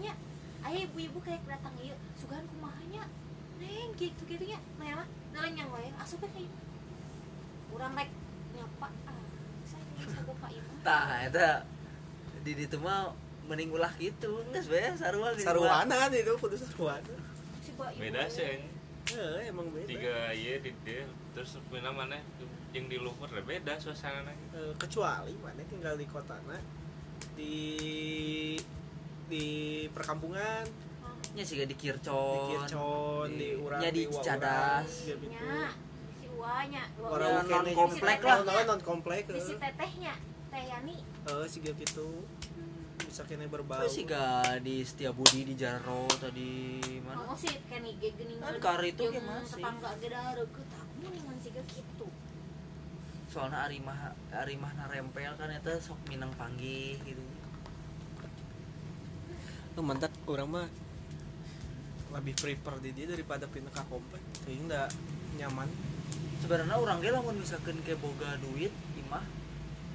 nya 0.67 0.75
aya 0.75 0.83
ibu-ibu 0.91 1.23
kayak 1.23 1.47
datang 1.47 1.75
ieu 1.79 1.95
sugan 2.19 2.43
kumaha 2.51 2.83
nya 2.91 3.07
neng 3.63 3.95
gitu 3.95 4.23
gitu 4.27 4.45
nya 4.51 4.59
nah 4.83 4.99
mah 4.99 5.09
nalenyang 5.31 5.71
wae 5.71 5.95
asup 6.03 6.27
teh 6.27 6.51
urang 7.71 7.95
rek. 7.95 8.11
Nyapa 8.57 8.89
ah 9.07 9.23
saya 9.63 9.85
sago 10.11 10.35
ka 10.43 10.51
imah 10.51 10.77
tah 10.83 11.23
eta 11.23 11.63
di 12.43 12.53
ditu 12.59 12.83
mah 12.83 13.15
mending 13.47 13.71
ulah 13.71 13.95
gitu. 13.95 14.43
Geus 14.51 14.67
bae 14.67 14.91
sarua 14.99 15.31
di 15.39 15.47
rumah. 15.47 15.87
saruanan 15.87 16.11
itu 16.11 16.35
kudu 16.35 16.59
saruanan 16.59 17.19
si 17.63 17.71
beda 17.79 18.27
sih 18.27 18.59
eh 19.15 19.47
emang 19.47 19.71
beda. 19.71 19.87
Tiga 19.87 20.35
iya 20.35 20.59
di 20.59 20.75
dia 20.83 21.07
terus 21.31 21.63
pina 21.71 21.95
mana? 21.95 22.19
Yang 22.75 22.87
di 22.91 22.97
luhur 22.99 23.31
ya 23.31 23.43
beda 23.47 23.79
suasana 23.79 24.35
kecuali 24.83 25.31
mana 25.39 25.63
tinggal 25.71 25.95
di 25.95 26.07
kota 26.11 26.35
di 27.39 27.55
di 29.27 29.47
perkampungan 29.91 30.65
nya 31.33 31.43
sih 31.43 31.59
di 31.59 31.67
di 31.67 31.77
Kircon 31.77 32.49
Kircon 32.49 33.29
di 33.35 33.49
urang 33.55 33.81
di 33.83 34.03
Cicadas 34.07 34.87
Urang, 34.87 35.05
gitu. 35.05 35.27
nya 35.29 35.69
si 36.15 36.27
Uanya 36.31 36.83
Orang 36.97 37.45
Ya, 37.45 37.59
non 37.59 37.67
komplek 37.75 38.19
lah. 38.21 38.39
Non- 38.41 38.67
non 38.67 38.81
komplek 38.81 39.25
di 39.27 39.41
si 39.41 39.53
eh. 39.53 39.59
tetehnya 39.59 40.15
teh 40.49 40.63
Yani 40.65 40.97
eh 41.27 41.47
siga 41.47 41.71
gitu 41.73 42.25
bisa 42.99 43.23
kene 43.23 43.47
berbau 43.47 43.79
Oh, 43.79 43.87
sih 43.87 44.03
gak 44.03 44.63
di 44.63 44.81
Setiabudi 44.81 45.45
di 45.45 45.55
Jaro 45.55 46.09
tadi 46.17 46.79
mana 47.01 47.23
Oh 47.25 47.37
sih 47.37 47.53
Kenny 47.67 47.97
ge 47.97 48.13
geuning 48.13 48.39
Kan 48.39 48.57
kar 48.57 48.81
itu 48.81 49.05
ge 49.05 49.21
masih. 49.21 49.59
tetangga 49.59 49.91
ge 49.97 50.09
da 50.09 50.23
reukeut 50.33 50.67
tamu 50.67 51.07
ningan 51.07 51.37
siga 51.37 51.63
kitu. 51.67 52.07
soalnya 53.27 53.69
arimah 53.69 53.99
arimah 54.33 54.73
narempel 54.73 55.33
kan 55.37 55.51
itu 55.51 55.73
sok 55.79 56.01
minang 56.07 56.33
panggih 56.35 56.97
gitu 57.03 57.21
oh, 59.77 59.85
mantap. 59.85 60.13
Orang 60.27 60.49
mah 60.51 60.67
lebih 62.17 62.33
prefer 62.33 62.75
di 62.81 62.91
dia 62.97 63.07
daripada 63.13 63.45
pindah 63.45 63.73
ke 63.73 63.83
komplek. 63.87 64.23
Sehingga 64.45 64.89
nyaman. 65.37 65.69
Sebenarnya 66.41 66.77
orang 66.77 67.01
ge 67.01 67.11
lamun 67.13 67.37
misalkan 67.37 67.77
kayak 67.85 68.01
boga 68.01 68.37
duit 68.41 68.73
imah 68.97 69.25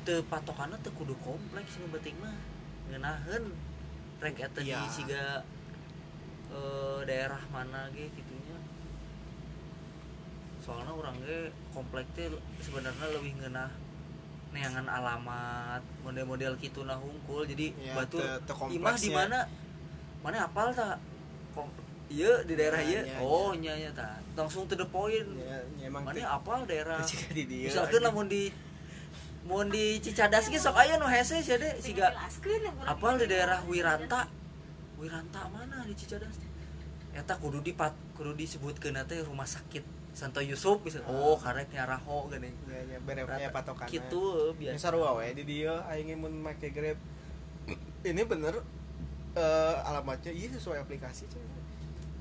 teu 0.01 0.25
patokanna 0.25 0.77
teu 0.81 0.89
kudu 0.93 1.13
kompleks 1.21 1.77
nu 1.81 1.89
penting 1.93 2.17
mah. 2.21 2.35
Ngeunaheun 2.89 3.43
rek 4.21 4.38
eta 4.38 4.59
di 4.61 4.69
Iya. 4.69 4.85
siga 4.89 5.23
eh, 6.51 7.00
daerah 7.09 7.41
mana 7.50 7.89
ge 7.93 8.09
gitunya. 8.13 8.57
Soalnya 10.61 10.93
orang 10.93 11.17
ge 11.25 11.50
komplek 11.73 12.05
teh 12.13 12.29
sebenarnya 12.61 13.07
lebih 13.17 13.33
ngeunah 13.41 13.71
neangan 14.51 14.83
alamat 14.83 15.79
model-model 16.03 16.59
gitu 16.59 16.83
nah 16.83 17.00
hungkul. 17.00 17.47
Jadi 17.47 17.71
Ya, 17.81 17.95
batu 17.95 18.19
imah 18.69 18.95
di 19.00 19.09
mana 19.09 19.47
mana 20.21 20.45
apal 20.45 20.69
tak 20.73 21.01
iya 22.11 22.43
di 22.43 22.53
daerah 22.59 22.83
Ya, 22.83 23.01
iya. 23.01 23.01
ya, 23.07 23.17
oh 23.23 23.55
nya 23.55 23.71
nya 23.71 23.89
ta. 23.95 24.19
Langsung 24.35 24.67
to 24.67 24.75
the 24.75 24.83
point. 24.83 25.23
Ya, 25.39 25.63
ya 25.79 25.87
emang 25.87 26.03
mana 26.03 26.19
apal 26.27 26.67
daerah? 26.67 26.99
misalkan 27.47 28.03
lamun 28.03 28.27
di 28.27 28.51
mau 29.47 29.63
di 29.65 29.97
Cicadas 30.03 30.51
ge 30.51 30.59
sok 30.59 30.77
aya 30.77 30.99
nu 31.01 31.07
hese 31.09 31.41
sia 31.41 31.57
deh 31.57 31.73
siga 31.81 32.13
apal 32.83 33.15
di 33.17 33.25
daerah 33.25 33.63
Wiranta? 33.65 34.27
Wiranta 34.99 35.49
mana 35.49 35.87
di 35.87 35.95
Cicadas 35.97 36.35
teh 36.37 36.51
eta 37.11 37.35
kudu 37.35 37.59
di 37.59 37.75
pat 37.75 37.91
kudu 38.15 38.31
disebutkeun 38.35 38.95
teh 39.03 39.19
rumah 39.27 39.47
sakit 39.47 39.83
Santo 40.11 40.43
Yusuf 40.43 40.83
bisa. 40.83 40.99
Oh 41.07 41.39
karek 41.39 41.71
nyaraho 41.71 42.27
geuning 42.27 42.51
ya, 42.67 42.83
ya, 42.83 42.99
bere 42.99 43.23
ya 43.23 43.47
patokan 43.51 43.87
gitu 43.87 44.51
biasa. 44.59 44.91
Sarua 44.91 45.15
we 45.15 45.31
di 45.31 45.43
dia 45.47 45.79
aing 45.87 46.11
mun 46.19 46.35
make 46.43 46.67
grab. 46.75 46.99
Ini 48.11 48.23
bener 48.27 48.59
eh, 49.33 49.75
alamatnya 49.88 50.31
iya 50.31 50.50
sesuai 50.51 50.83
aplikasi 50.83 51.27
cuy 51.31 51.43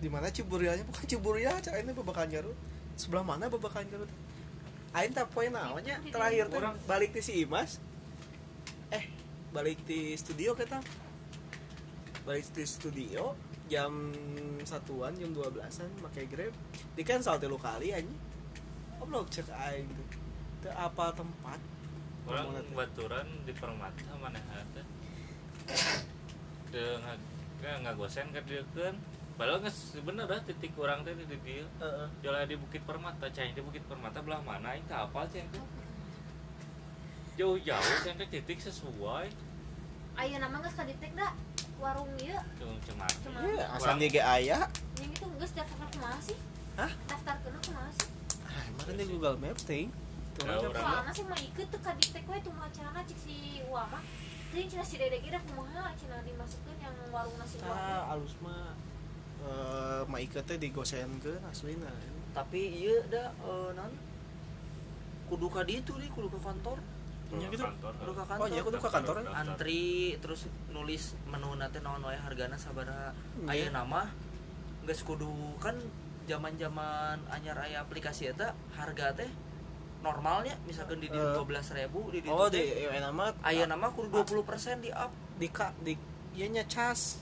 di 0.00 0.08
mana 0.08 0.32
Ciburialnya? 0.32 0.80
Bukan 0.88 1.04
Ciburia 1.04 1.52
cak 1.60 1.76
ini 1.76 1.92
babakan 1.92 2.32
Garut 2.32 2.56
sebelah 2.96 3.20
mana 3.20 3.52
babakan 3.52 3.84
Garut 3.92 4.08
aing 4.96 5.12
tak 5.14 5.28
poin 5.30 5.52
naonnya. 5.52 6.00
Terakhir 6.08 6.50
Orang- 6.50 6.80
balik 6.88 7.14
di 7.14 7.22
si 7.22 7.44
Imas. 7.44 7.78
Eh 8.90 9.06
balik 9.54 9.78
di 9.86 10.16
studio 10.16 10.56
kita 10.56 10.80
balik 12.26 12.48
di 12.52 12.64
studio 12.66 13.36
jam 13.70 14.10
satuan 14.66 15.14
jam 15.14 15.30
12an 15.30 15.88
pakai 16.10 16.24
grab. 16.26 16.54
Di 16.96 17.02
cancel 17.06 17.38
tilu 17.38 17.60
kali 17.60 17.94
aja 17.94 18.14
oblok 18.98 19.28
cek 19.30 19.46
aing 19.52 19.86
tuh. 19.86 20.08
Teu 20.64 20.72
apal 20.74 21.12
tempat? 21.12 21.60
Orang 22.28 22.52
baturan 22.76 23.26
di 23.44 23.52
permata 23.52 24.12
mana 24.16 24.40
ada 24.52 24.82
nggak 26.70 27.74
nggak 27.82 27.94
gosen 27.98 28.26
kan 28.30 28.42
dia 28.46 28.62
kan. 28.72 28.94
Padahal 29.34 29.58
nggak 29.64 29.74
bener 30.04 30.24
dah 30.28 30.40
titik 30.44 30.72
orang 30.76 31.00
teh 31.00 31.16
di 31.16 31.24
dia 31.40 31.64
jalan 32.20 32.44
di 32.44 32.56
Bukit 32.60 32.82
Permata 32.84 33.26
cai 33.32 33.50
di 33.50 33.62
Bukit 33.64 33.82
Permata 33.88 34.20
belah 34.20 34.40
mana 34.44 34.76
itu 34.76 34.92
apa 34.92 35.24
cai 35.28 35.44
teh 35.48 35.64
jauh-jauh 37.40 37.96
teh 38.04 38.28
titik 38.28 38.58
sesuai. 38.60 39.26
Ayo 40.20 40.36
nama 40.36 40.60
geus 40.60 40.76
kaditek 40.76 41.16
da 41.16 41.32
warung 41.80 42.12
ieu 42.20 42.36
cuma 42.60 43.08
Cemar. 43.24 43.40
Iya, 43.40 43.64
asal 43.72 43.96
dia 43.96 44.08
ge 44.12 44.20
aya. 44.20 44.58
yang 45.00 45.08
itu 45.08 45.24
geus 45.40 45.52
daftar 45.56 45.88
kumaha 45.96 46.20
sih? 46.20 46.36
Hah? 46.76 46.92
daftar 47.08 47.40
kena 47.40 47.58
kumaha 47.64 47.90
sih? 47.96 48.08
Ah, 48.44 48.62
emang 48.68 49.00
di 49.00 49.04
Google 49.08 49.36
Maps 49.40 49.64
ting. 49.64 49.88
Tuh 50.36 50.44
orang- 50.44 51.08
sih 51.16 51.24
mah 51.24 51.40
ikut 51.40 51.66
tuh 51.72 51.80
kaditek 51.80 52.24
we 52.28 52.36
tuh 52.44 52.52
macarana 52.52 53.00
cik 53.08 53.18
si 53.24 53.64
Uama 53.66 54.04
jadi 54.50 54.64
cina 54.66 54.82
si 54.82 54.96
dedek 54.96 55.22
ida 55.22 55.38
kumaha 55.40 55.94
cina 55.94 56.18
dimasukkeun 56.20 56.78
yang 56.78 56.94
warung 57.08 57.36
nasi 57.38 57.56
Tah 57.56 57.68
Uama 57.68 57.96
alus 58.12 58.34
mah 58.40 58.74
eh 59.40 60.02
mah 60.04 60.18
ieu 60.18 60.42
teh 60.42 60.56
digosenkeun 60.56 61.40
aslina. 61.44 61.88
tapi 62.30 62.60
iya 62.78 62.98
da 63.06 63.24
eh, 63.32 63.70
non 63.72 63.92
kudu 65.26 65.46
ka 65.46 65.62
ditu 65.62 65.94
nih 65.96 66.10
kudu 66.10 66.28
ke 66.28 66.40
kantor 66.40 66.78
Nya 67.30 67.46
gitu. 67.46 67.62
kantor 67.62 67.94
kudu 67.94 68.12
ke 68.12 68.20
Oh, 68.20 68.26
kantor 68.26 68.46
iya 68.50 68.60
kudu 68.60 68.76
ka 68.76 68.90
kantor. 68.90 69.16
Antri 69.30 69.82
terus 70.18 70.40
nulis 70.68 71.14
menu 71.24 71.54
nanti 71.54 71.78
naon 71.78 72.02
wae 72.02 72.18
hargana 72.18 72.58
sabaraha 72.58 73.14
Iya. 73.46 73.48
aya 73.48 73.66
nama 73.70 74.10
geus 74.82 75.00
kudu 75.00 75.30
kan 75.56 75.78
zaman-zaman 76.26 77.22
anyar 77.28 77.54
aya 77.56 77.80
aplikasi 77.80 78.28
eta 78.28 78.50
harga 78.74 79.14
teh 79.14 79.30
normalnya 80.00 80.56
misalkan 80.64 80.96
di 80.96 81.06
Eh. 81.06 81.12
dua 81.12 81.44
belas 81.44 81.68
ribu 81.70 82.08
di 82.08 82.24
Oh, 82.24 82.46
di 82.46 82.56
ieu 82.56 82.88
nama 82.90 83.30
aya 83.40 83.64
nama 83.64 83.88
kudu 83.88 84.08
20% 84.24 84.80
di 84.80 84.88
up 84.90 85.08
di 85.36 85.48
ka 85.48 85.76
di 85.78 85.92
ieu 86.32 86.48
nya 86.48 86.64
cas. 86.64 87.20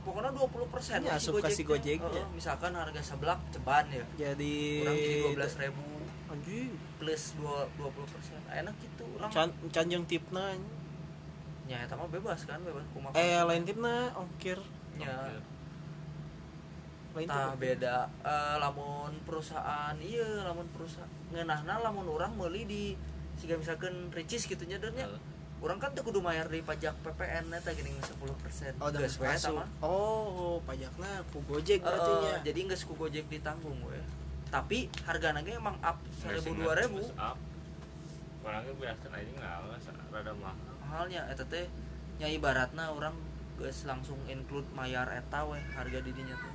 pokoknya 0.00 0.30
20% 0.30 1.00
Iya, 1.00 1.16
asup 1.16 1.40
ka 1.40 1.48
si 1.48 1.62
Gojeknya. 1.62 2.28
misalkan 2.30 2.72
harga 2.72 3.00
seblak 3.00 3.40
ceban 3.48 3.88
ya 3.88 4.04
Jadi 4.14 4.84
kurang 4.84 4.96
jadi 4.96 5.16
12 5.32 5.54
ribu 5.58 5.84
Anjing. 6.26 6.70
plus 6.96 7.22
2, 7.34 7.66
20% 7.74 8.38
enak 8.54 8.74
gitu 8.78 9.04
orang 9.14 9.30
Can 9.30 9.48
can 9.70 9.86
jeung 9.88 10.04
tipna. 10.04 10.52
ya 11.64 11.80
eta 11.80 11.96
mah 11.96 12.04
bebas 12.06 12.44
kan 12.44 12.60
bebas 12.60 12.84
kumaha 12.92 13.16
Eh 13.16 13.40
lain 13.40 13.64
tipna 13.64 14.12
ongkir. 14.14 14.60
nya 14.94 15.40
Lain 17.14 17.24
tip. 17.24 17.56
beda 17.56 17.96
Eh, 18.20 18.56
lamun 18.58 19.16
perusahaan 19.22 19.96
iya 19.96 20.44
lamun 20.44 20.68
perusahaan 20.68 21.08
ngeunahna 21.34 21.74
lamun 21.80 22.06
orang 22.08 22.30
meuli 22.32 22.62
di 22.64 22.82
siga 23.34 23.54
misalkan 23.54 23.90
ricis 24.08 24.46
gitu 24.46 24.62
nya 24.62 24.78
dan 24.78 24.94
nya 24.94 25.04
Heeh. 25.04 25.20
orang 25.58 25.76
kan 25.76 25.90
teu 25.90 26.00
kudu 26.00 26.20
mayar 26.20 26.46
di 26.46 26.60
pajak 26.60 26.94
PPN 27.00 27.50
eta 27.50 27.72
geuning 27.72 27.98
10% 27.98 28.78
Oh, 28.78 28.88
dan 28.88 29.00
Geus 29.00 29.16
we 29.16 29.24
eta 29.24 29.34
masuk. 29.34 29.54
mah. 29.56 29.68
Oh, 29.80 30.62
pajakna 30.62 31.10
ku 31.28 31.42
Gojek 31.42 31.80
berarti 31.80 32.12
nya. 32.22 32.34
jadi 32.44 32.58
geus 32.66 32.82
ku 32.84 32.94
Gojek 32.94 33.26
ditanggung 33.26 33.82
we 33.82 33.98
tapi 34.46 34.86
hargana 35.02 35.42
ge 35.42 35.52
emang 35.52 35.74
up 35.80 35.98
Nggak 36.22 36.38
sih, 36.38 36.46
1000 36.46 36.54
nggak 36.54 36.76
2000 36.78 36.94
terus 36.94 37.10
up 37.18 37.38
orangnya 38.40 38.72
biasa 38.76 39.06
aja 39.10 39.30
nggak 39.32 39.56
rada 40.12 40.32
mahal 40.36 40.74
mahalnya 40.78 41.20
eta 41.26 41.44
teh 41.44 41.66
nya 42.14 42.28
ibaratna 42.28 42.84
orang 42.88 43.16
geus 43.56 43.82
langsung 43.82 44.20
include 44.26 44.68
mayar 44.70 45.10
eta 45.10 45.42
we 45.42 45.58
harga 45.72 45.98
di 45.98 46.12
dinya 46.12 46.36
teh 46.36 46.52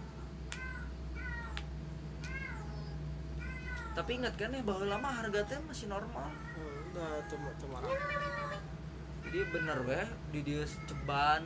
tapi 3.99 4.15
ingat 4.15 4.31
kan 4.39 4.55
ya 4.55 4.63
bahwa 4.63 4.87
lama 4.87 5.11
harga 5.11 5.43
teh 5.43 5.59
masih 5.67 5.91
normal. 5.91 6.31
Udah 6.95 7.19
tuh 7.27 7.35
tuh 7.59 7.67
marah. 7.67 7.91
jadi 9.27 9.43
bener 9.51 9.77
weh 9.83 10.07
di 10.31 10.39
dia 10.41 10.63
ceban 10.87 11.43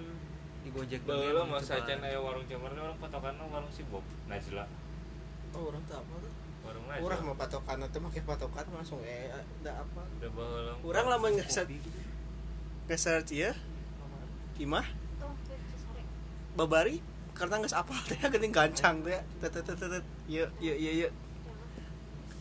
di 0.62 0.70
gojek 0.70 1.02
Baheula 1.04 1.44
mah 1.50 1.60
sajen 1.60 2.00
aya 2.00 2.22
warung 2.22 2.46
cemar 2.46 2.72
orang 2.78 2.96
patokan 3.02 3.36
warung 3.50 3.74
si 3.74 3.82
Bob 3.90 4.06
Najla. 4.30 4.70
Oh, 5.58 5.74
orang 5.74 5.82
tak 5.90 6.06
apa 6.06 6.14
tuh. 6.22 6.32
warung 6.62 6.86
Najla. 6.86 7.02
Urang 7.02 7.22
mah 7.26 7.36
patokan 7.42 7.82
teh 7.90 8.00
make 8.00 8.22
patokan 8.22 8.66
langsung 8.70 9.02
eh 9.02 9.34
da 9.66 9.82
apa. 9.82 10.06
udah 10.22 10.30
baheula 10.38 10.74
Urang 10.86 11.06
lamun 11.10 11.34
ngeset 11.42 11.68
ngeset 12.86 13.28
ieu 13.34 13.52
imah? 14.62 14.86
Tuh 15.18 15.34
ke 15.50 15.58
Cisarek. 15.58 16.06
babari? 16.54 17.02
Karena 17.34 17.58
geus 17.66 17.74
apal 17.74 17.98
teh 18.06 18.16
geuning 18.32 18.54
gancang 18.54 19.02
teh. 19.02 19.18
Tet 19.42 19.50
tet 19.50 19.66
tet 19.66 19.76
tet 19.82 20.06
ieu 20.30 20.46
ieu 20.62 20.78
ieu 20.78 20.94
ieu 21.04 21.10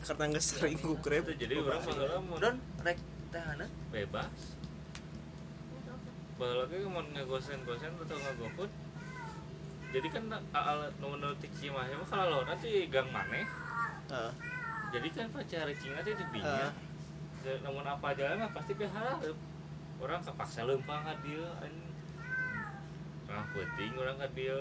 karena 0.03 0.25
geus 0.35 0.47
sering 0.55 0.77
ku 0.79 0.99
grab. 0.99 1.25
Jadi 1.31 1.55
orang 1.59 1.83
baheula 1.83 2.19
mau 2.23 2.37
don 2.43 2.57
rek 2.83 2.99
teh 3.31 3.43
hana 3.43 3.67
bebas. 3.95 4.59
Baheula 6.37 6.65
ge 6.67 6.83
mau 6.91 7.03
ngegosen-gosen 7.03 7.93
atau 8.03 8.19
ngegofood 8.19 8.71
jadi 9.93 10.09
kan 10.09 10.25
al 10.57 10.89
nomor 10.97 11.37
tiki 11.37 11.69
mah 11.69 11.85
ya 11.85 12.01
kalau 12.09 12.41
lo 12.41 12.49
nanti 12.49 12.89
gang 12.89 13.13
maneh. 13.13 13.45
Heeh. 14.09 14.33
jadi 14.93 15.09
kan 15.09 15.29
pacar 15.33 15.69
cing 15.73 15.93
nanti 15.93 16.13
di 16.17 16.25
Ah. 16.25 16.33
dinya 16.33 16.69
Dan 17.45 17.59
namun 17.65 17.85
apa 17.85 18.13
aja 18.13 18.37
mah 18.41 18.49
pasti 18.57 18.73
berharap. 18.73 19.21
Orang 20.01 20.21
kepaksa 20.25 20.65
lempang 20.65 21.05
ka 21.05 21.15
dia 21.21 21.45
orang 23.29 23.47
penting 23.53 23.93
orang 23.97 24.17
ka 24.17 24.29
dia 24.33 24.57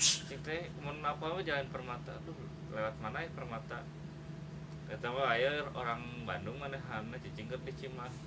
cing 0.00 0.40
teh 0.40 0.72
mun 0.80 1.04
apa 1.04 1.24
mah 1.28 1.44
jalan 1.44 1.68
permata. 1.68 2.16
Aduh 2.24 2.36
lewat 2.72 2.96
mana 3.04 3.24
ya 3.24 3.30
permata 3.36 3.80
kata 4.88 5.06
mah 5.12 5.36
aya 5.36 5.60
orang 5.76 6.00
Bandung 6.24 6.56
mana 6.56 6.80
hana 6.88 7.16
cicing 7.20 7.46
ke 7.48 7.56
Cimahi 7.76 8.24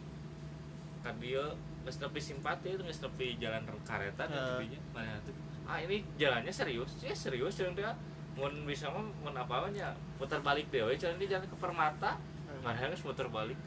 ka 1.01 1.09
dia 1.17 1.41
geus 1.81 1.97
nepi 1.97 2.21
simpati 2.21 2.77
itu 2.77 2.83
geus 2.85 3.01
nepi 3.01 3.41
jalan 3.41 3.65
kereta 3.81 4.29
dan 4.29 4.37
Ah. 4.37 4.61
didinya 4.61 4.79
mana 4.93 5.17
tuh 5.25 5.33
ah 5.65 5.81
ini 5.81 6.05
jalannya 6.21 6.53
serius 6.53 7.01
ya 7.01 7.09
serius 7.09 7.57
jeung 7.57 7.73
dia 7.73 7.89
mun 8.37 8.53
bisa 8.69 8.87
mah 8.93 9.01
mun 9.01 9.35
apa 9.35 9.65
mah 9.65 9.71
nya 9.73 9.91
putar 10.21 10.39
balik 10.45 10.69
dewe 10.71 10.93
jalan 10.95 11.19
di 11.19 11.27
jalan 11.27 11.43
ke 11.43 11.57
permata. 11.59 12.15
Mana 12.63 12.87
geus 12.87 13.03
putar 13.03 13.27
balik? 13.27 13.57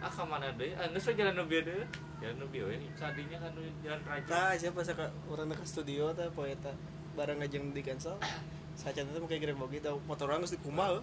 Ah 0.00 0.08
ke 0.08 0.22
mana 0.24 0.48
deui 0.54 0.72
ah 0.78 0.86
we 0.88 1.12
jalan 1.12 1.34
bieu 1.44 1.60
deui 1.60 1.84
jalan 2.22 2.46
bieu 2.48 2.64
we 2.70 2.78
kadinya 2.96 3.36
kan 3.42 3.52
jalan 3.84 4.00
raja. 4.06 4.30
Tah 4.30 4.50
siapa 4.54 4.80
saka 4.80 5.10
urang 5.28 5.50
ke 5.50 5.66
studio 5.66 6.14
teh 6.14 6.30
poe 6.32 6.48
eta 6.48 6.72
bareng 7.18 7.42
ngajeng 7.42 7.74
di 7.74 7.82
cancel 7.82 8.14
saca 8.80 9.02
teh 9.02 9.20
make 9.20 9.36
grab 9.42 9.58
bogi 9.58 9.82
teh 9.82 9.92
motor 10.06 10.30
urang 10.30 10.40
geus 10.46 10.54
dikumal 10.54 11.02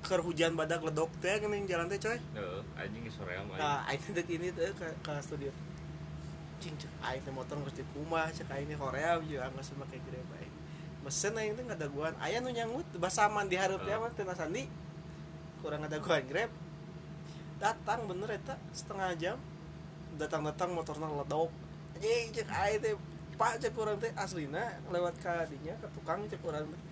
keur 0.00 0.20
hujan 0.24 0.56
badak 0.56 0.80
ledok 0.80 1.10
teh 1.20 1.36
geuning 1.38 1.68
jalan 1.68 1.86
teh 1.86 2.00
coy 2.00 2.16
Heeh, 2.16 2.60
anjing 2.74 3.04
sore 3.12 3.36
mah 3.44 3.56
Nah, 3.56 3.78
aing 3.88 4.00
teh 4.00 4.24
ini 4.26 4.48
teh 4.50 4.72
ke, 4.72 4.86
ke 5.04 5.12
studio. 5.20 5.52
Cing 6.60 6.74
cek 6.76 6.92
aing 7.04 7.22
teh 7.24 7.32
motor 7.32 7.56
geus 7.64 7.76
dikumah, 7.76 8.28
cek 8.32 8.48
aing 8.48 8.72
Korea 8.76 9.20
juga 9.20 9.48
geus 9.52 9.70
make 9.76 10.00
grab 10.00 10.28
aing. 10.40 10.54
Mesen 11.04 11.36
aing 11.36 11.52
teh 11.56 11.64
ngadaguan, 11.64 12.16
aya 12.20 12.40
nu 12.40 12.52
nyangut 12.52 12.88
basaman 12.96 13.46
di 13.48 13.56
hareup 13.60 13.80
teh 13.84 13.92
mah 13.96 14.12
teh 14.12 14.24
sandi. 14.32 14.64
Kurang 15.60 15.84
ngadaguan 15.84 16.24
grab. 16.24 16.50
Datang 17.60 18.08
bener 18.08 18.40
eta 18.40 18.56
setengah 18.72 19.12
jam. 19.20 19.38
Datang-datang 20.16 20.72
motorna 20.72 21.08
ledok. 21.08 21.52
Anjing 21.96 22.32
cek 22.32 22.48
aing 22.48 22.80
teh 22.80 22.94
Pak 23.40 23.56
cek 23.56 23.72
urang 23.72 23.96
teh 23.96 24.12
aslina 24.20 24.76
lewat 24.92 25.16
ka 25.16 25.48
dinya 25.48 25.72
ke 25.80 25.88
tukang 25.96 26.28
cek 26.28 26.44
urang 26.44 26.68
teh. 26.68 26.89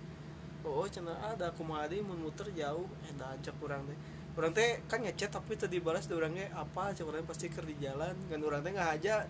Oh, 0.69 0.85
cenah 0.85 1.17
ada 1.25 1.49
kumaha 1.57 1.89
deui 1.89 2.05
mun 2.05 2.21
muter 2.21 2.47
jauh. 2.53 2.85
Eta 3.09 3.33
cek 3.41 3.57
urang 3.65 3.83
teh. 3.89 3.99
Orang 4.37 4.53
teh 4.53 4.85
kan 4.85 5.01
ngechat 5.01 5.33
tapi 5.33 5.57
tadi 5.57 5.81
dibalas 5.81 6.05
di 6.05 6.15
orangnya 6.15 6.53
apa? 6.53 6.93
Cek 6.93 7.09
orang 7.09 7.25
pasti 7.25 7.49
ker 7.49 7.65
di 7.65 7.75
jalan. 7.81 8.13
Kan 8.29 8.39
orang 8.45 8.61
teh 8.61 8.73
nggak 8.77 8.91
aja 9.01 9.25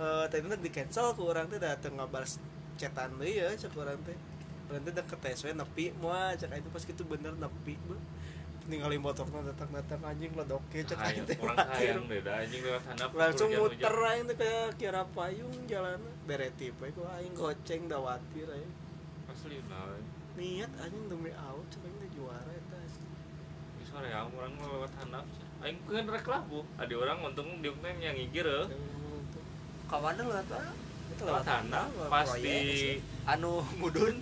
eh 0.00 0.24
tadi 0.32 0.48
nanti 0.48 0.64
di 0.64 0.72
cancel 0.72 1.12
ke 1.12 1.20
orang 1.20 1.44
teh 1.52 1.60
datang 1.60 2.00
nggak 2.00 2.08
balas 2.08 2.40
cetan 2.80 3.20
deui 3.20 3.36
ya 3.36 3.52
cek 3.52 3.76
urang 3.76 4.00
teh. 4.02 4.16
Urang 4.72 4.82
teh 4.88 4.94
deket 4.96 5.18
tes 5.20 5.38
we 5.44 5.52
nepi 5.52 5.84
moal 6.00 6.32
cek 6.34 6.48
teh 6.48 6.70
pas 6.72 6.84
kitu 6.88 7.02
bener 7.04 7.36
nepi 7.36 7.76
beuh 7.84 8.00
ningali 8.70 9.02
motorna 9.02 9.42
datang-datang 9.42 9.98
anjing 10.06 10.30
ledoke 10.30 10.78
cek 10.86 10.94
aing 10.94 11.26
teh. 11.26 11.34
orang 11.42 11.58
khawatir. 11.58 11.90
kayang 11.90 12.04
deh 12.06 12.20
dah 12.22 12.34
anjing 12.38 12.62
lewat 12.62 12.82
handap 12.86 13.10
langsung 13.18 13.50
muter 13.50 13.96
aing 13.98 14.24
teh 14.30 14.36
kayak 14.38 14.68
kira 14.78 15.02
payung 15.10 15.54
jalan 15.66 15.98
bereti 16.22 16.70
we 16.78 16.88
ku 16.94 17.02
aing 17.18 17.34
goceng 17.34 17.90
dawatir 17.90 18.46
aing. 18.46 18.72
Asli 19.26 19.58
nah 19.66 20.19
niat 20.40 20.70
anjing 20.80 21.04
demi 21.06 21.30
out 21.36 21.68
aing 21.76 21.96
teh 22.00 22.10
juara 22.16 22.48
eta 22.50 22.78
Di 23.76 23.84
sore 23.84 24.08
ya 24.08 24.24
orang 24.24 24.52
mau 24.56 24.80
lewat 24.80 24.92
handap 24.96 25.24
aing 25.60 25.76
kan 25.84 26.06
rek 26.08 26.26
labu 26.26 26.64
ada 26.80 26.94
orang 26.96 27.18
untung 27.20 27.48
dia 27.60 27.72
teh 27.76 27.92
yang 28.00 28.16
ngigir 28.16 28.48
eh. 28.48 28.66
kawan 29.84 30.16
lu 30.16 30.32
atuh 30.32 30.64
Itu 31.12 31.22
lewat 31.28 31.44
handap 31.44 31.86
pas 32.12 32.28
di 32.34 32.56
anu 33.28 33.60
mudun 33.76 34.16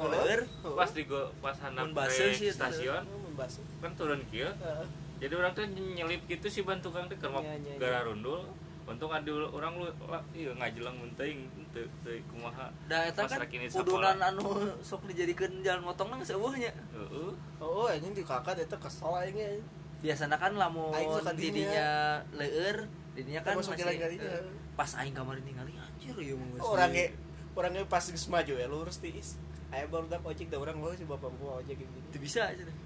Oh. 0.00 0.08
Uler. 0.08 0.48
pas 0.64 0.88
di 0.96 1.04
pas 1.44 1.52
handap 1.60 1.92
ke 1.92 2.48
stasiun. 2.48 3.04
Membasuh 3.04 3.60
kan 3.84 3.92
turun 3.98 4.22
Heeh. 4.56 4.86
jadi 5.20 5.34
orang 5.36 5.52
tuh 5.52 5.68
nyelip 5.68 6.24
gitu 6.24 6.46
sih 6.48 6.64
ban 6.64 6.80
tukang 6.80 7.04
teh 7.04 7.20
keur 7.20 7.36
Iya, 7.36 7.52
iya, 7.52 7.54
iya. 7.68 7.76
gara 7.76 8.08
rundul 8.08 8.48
untung 8.90 9.12
ada 9.14 9.32
orang 9.54 9.72
lu 9.78 9.86
iya 10.34 10.50
ngajelang 10.58 10.96
menting 10.98 11.46
teu 11.70 11.86
teu 12.02 12.18
kumaha. 12.34 12.66
Da 12.90 13.06
eta 13.06 13.22
Pas 13.22 13.38
kan 13.38 13.46
ini 13.46 13.70
kudunan 13.70 14.18
anu 14.18 14.74
sok 14.82 15.06
dijadikeun 15.06 15.62
jalan 15.62 15.86
motong 15.86 16.10
nang 16.10 16.20
seueuhnya. 16.26 16.74
Heeh. 16.74 17.30
Oh 17.62 17.86
anjing 17.86 18.10
di 18.10 18.26
kakak 18.26 18.58
eta 18.58 18.74
kesel 18.76 19.14
aing 19.14 19.38
ge. 19.38 19.62
biasana 20.00 20.36
kan 20.40 20.56
lamun 20.56 20.96
didinya 21.36 22.18
leueur 22.32 22.88
didinya 23.12 23.40
kan 23.44 23.60
masih 23.60 23.76
eh, 23.76 24.48
pas 24.72 24.90
aing 24.96 25.12
kamar 25.12 25.36
ningali 25.44 25.76
anjir 25.76 26.16
ya 26.16 26.34
mau 26.40 26.72
orang 26.72 26.90
ge 26.96 27.06
orang 27.52 27.70
ge 27.76 27.84
pas 27.84 28.04
geus 28.08 28.26
maju 28.32 28.54
ya 28.56 28.66
lurus 28.66 28.96
tiis 28.96 29.36
aya 29.68 29.84
baru 29.86 30.08
dak 30.08 30.24
ojek 30.24 30.48
da 30.48 30.56
urang 30.56 30.80
lo 30.80 30.96
si 30.96 31.04
bapak 31.04 31.30
gua 31.36 31.60
ojek 31.60 31.78
gitu 31.78 31.92
itu 32.10 32.18
bisa 32.18 32.48
aja 32.48 32.64
deh 32.64 32.76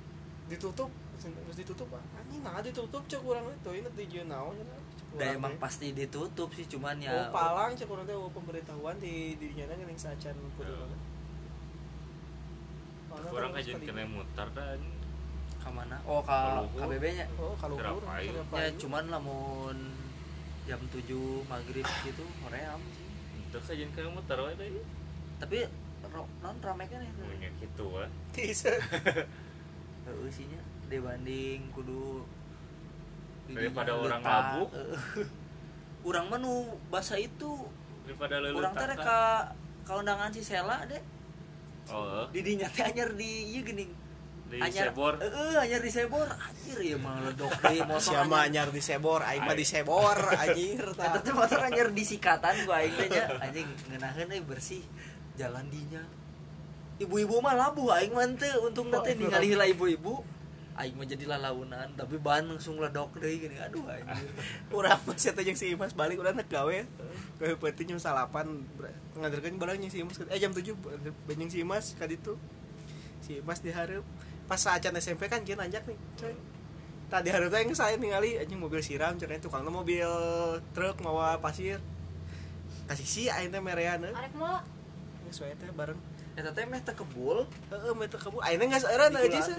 ditutup 0.51 0.91
geus 1.23 1.57
ditutup 1.57 1.89
ah 1.95 2.03
anjing 2.19 2.43
nah 2.43 2.59
ditutup 2.59 3.03
cek 3.07 3.23
teh 3.63 3.73
inget 3.73 3.93
di 3.95 4.05
jeun 4.11 4.27
naon 4.29 4.59
urang 5.15 5.37
emang 5.39 5.55
teh. 5.55 5.61
pasti 5.63 5.87
ditutup 5.95 6.51
sih 6.53 6.67
cuman 6.67 6.97
oh 6.99 7.07
ya 7.07 7.31
palang 7.31 7.73
cek 7.79 7.87
urang 7.87 8.07
teh 8.07 8.17
oh, 8.17 8.31
pemberitahuan 8.35 8.97
di 8.99 9.39
dirinya 9.39 9.71
geuning 9.71 9.99
sacan 9.99 10.35
kudu 10.59 10.75
kan 13.15 13.51
kajian 13.55 13.79
sekali- 13.79 13.87
kena 13.89 14.05
mutar 14.11 14.49
dan 14.53 14.81
kamana 15.63 15.97
oh 16.05 16.21
ka 16.21 16.67
Kaluhur. 16.67 16.81
KBB 16.93 17.05
nya 17.17 17.27
oh 17.41 17.55
kalau 17.57 17.75
ya 18.53 18.69
cuman 18.77 19.05
lamun 19.09 19.79
jam 20.65 20.81
7 20.89 21.13
maghrib 21.45 21.85
gitu 22.05 22.25
hoream 22.45 22.81
sih. 22.97 23.09
Itu 23.49 23.59
kajian 23.61 23.91
kena 23.93 24.09
mutar 24.13 24.41
wae 24.41 24.57
deh. 24.57 24.85
Tapi 25.41 25.69
non 26.41 26.57
rame 26.61 26.85
kan 26.89 27.01
ya? 27.01 27.13
Gitu 27.61 27.85
wah 27.85 28.09
Teaser. 28.33 28.77
Heeh 30.05 30.29
sinya 30.33 30.61
dibanding 30.89 31.73
kudu 31.73 32.25
Daripada 33.51 33.93
orang 33.99 34.21
mabuk. 34.25 34.69
heeh. 34.77 35.27
urang 36.05 36.29
menu 36.29 36.69
bahasa 36.93 37.17
itu 37.17 37.65
daripada 38.05 38.37
lelu 38.37 38.61
urang 38.61 38.77
teh 38.77 38.93
ka 38.93 39.53
ka 39.89 39.93
undangan 39.97 40.29
si 40.33 40.45
Sela 40.45 40.85
deh. 40.85 41.01
Oh. 41.89 42.29
Di 42.29 42.41
dinya 42.45 42.69
teh 42.69 42.85
anyar 42.85 43.17
di 43.17 43.57
ieu 43.57 43.65
geuning. 43.65 43.89
Di 44.53 44.61
anyar 44.61 44.93
sebor. 44.93 45.17
Heeh 45.21 45.57
anyar 45.61 45.81
di 45.81 45.93
sebor. 45.93 46.29
Anjir 46.29 46.79
ya 46.85 46.97
mah 47.01 47.25
ledok 47.25 47.53
deui 47.65 47.81
motor 47.85 48.05
Siapa 48.05 48.37
anyar. 48.45 48.69
di 48.69 48.83
sebor, 48.85 49.21
aing 49.25 49.45
mah 49.49 49.57
di 49.57 49.67
sebor 49.69 50.19
anjir 50.45 50.85
Eta 50.93 51.09
tah. 51.09 51.21
teh 51.25 51.33
motor 51.33 51.61
anyar 51.65 51.89
di 51.93 52.05
sikatan 52.05 52.55
gua 52.69 52.77
aing 52.85 52.95
teh 53.01 53.09
nya. 53.09 53.25
Anjing 53.41 53.69
ngeunaheun 53.89 54.29
euy 54.29 54.45
bersih. 54.45 54.85
Jalan 55.41 55.65
dinya. 55.73 56.05
Ibu-ibu 57.01 57.41
mah 57.41 57.57
labuh 57.57 57.97
aing 57.97 58.13
mah 58.13 58.29
teu 58.37 58.69
untung 58.69 58.93
teh 58.93 59.17
ningali 59.17 59.57
heula 59.57 59.65
ibu-ibu 59.65 60.21
aing 60.75 60.99
mah 60.99 61.07
jadi 61.07 61.25
lalaunan 61.31 61.87
tapi 61.95 62.19
ban 62.19 62.43
langsung 62.51 62.83
ledok 62.83 63.23
deui 63.23 63.47
gini 63.47 63.55
aduh 63.63 63.87
anjir 63.87 64.27
Urang 64.75 64.99
mah 65.07 65.15
sia 65.15 65.31
teh 65.31 65.47
jeung 65.47 65.55
si 65.55 65.71
Imas 65.71 65.95
balik 65.95 66.19
urang 66.19 66.35
teh 66.35 66.47
gawe. 66.51 66.79
Gawe 67.39 67.55
peuting 67.63 67.95
jam 67.95 68.01
8 68.03 68.35
ngaderkeun 69.15 69.55
barang 69.55 69.79
jeung 69.79 69.93
si 69.95 69.99
Imas 70.03 70.19
eh 70.19 70.39
jam 70.43 70.51
7 70.51 70.75
banjing 71.31 71.51
si 71.51 71.59
Imas 71.63 71.95
ka 71.95 72.11
ditu. 72.11 72.35
Si 73.23 73.39
Imas 73.39 73.63
dihareup 73.63 74.03
pas 74.51 74.59
saacan 74.59 74.99
SMP 74.99 75.31
kan 75.31 75.47
kieu 75.47 75.55
nanjak 75.55 75.87
nih 75.87 75.99
coy. 76.19 76.35
Tadi 77.07 77.29
hareup 77.31 77.55
teh 77.55 77.63
saya 77.79 77.95
ningali 77.95 78.35
anjing 78.43 78.59
mobil 78.59 78.83
siram 78.83 79.15
cenah 79.15 79.39
tukangna 79.39 79.71
mobil 79.71 80.11
truk 80.75 80.99
mawa 81.07 81.39
pasir. 81.39 81.79
Kasih 82.91 83.07
si 83.07 83.23
aing 83.31 83.55
teh 83.55 83.63
merean 83.63 84.03
eh. 84.03 84.11
arek 84.11 84.35
mula 84.35 84.67
Geus 85.31 85.39
wae 85.47 85.55
teh 85.55 85.71
bareng. 85.71 85.97
eta 86.35 86.51
teh 86.51 86.67
meh 86.67 86.83
teh 86.83 86.91
kebul 86.99 87.47
Heeh, 87.71 87.93
meh 87.95 88.11
teh 88.11 88.19
kebu. 88.19 88.43
Aing 88.43 88.59
teh 88.59 88.67
geus 88.67 88.85
eureun 88.91 89.15
aja 89.15 89.39
sih. 89.39 89.55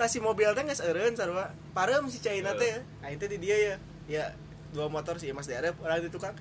Tas 0.00 0.08
si 0.08 0.16
mobil 0.16 0.48
teh 0.56 0.64
geus 0.64 0.80
eureun 0.80 1.12
sarua. 1.12 1.52
Parem 1.76 2.08
si 2.08 2.24
Caina 2.24 2.56
teh. 2.56 2.80
Aing 3.04 3.20
teh 3.20 3.28
di 3.28 3.36
dia 3.36 3.56
ya. 3.60 3.74
Ya 4.08 4.24
dua 4.72 4.88
motor 4.88 5.20
si 5.20 5.28
Mas 5.36 5.44
diarep 5.44 5.76
orang 5.84 6.00
di 6.00 6.08
tukang. 6.08 6.32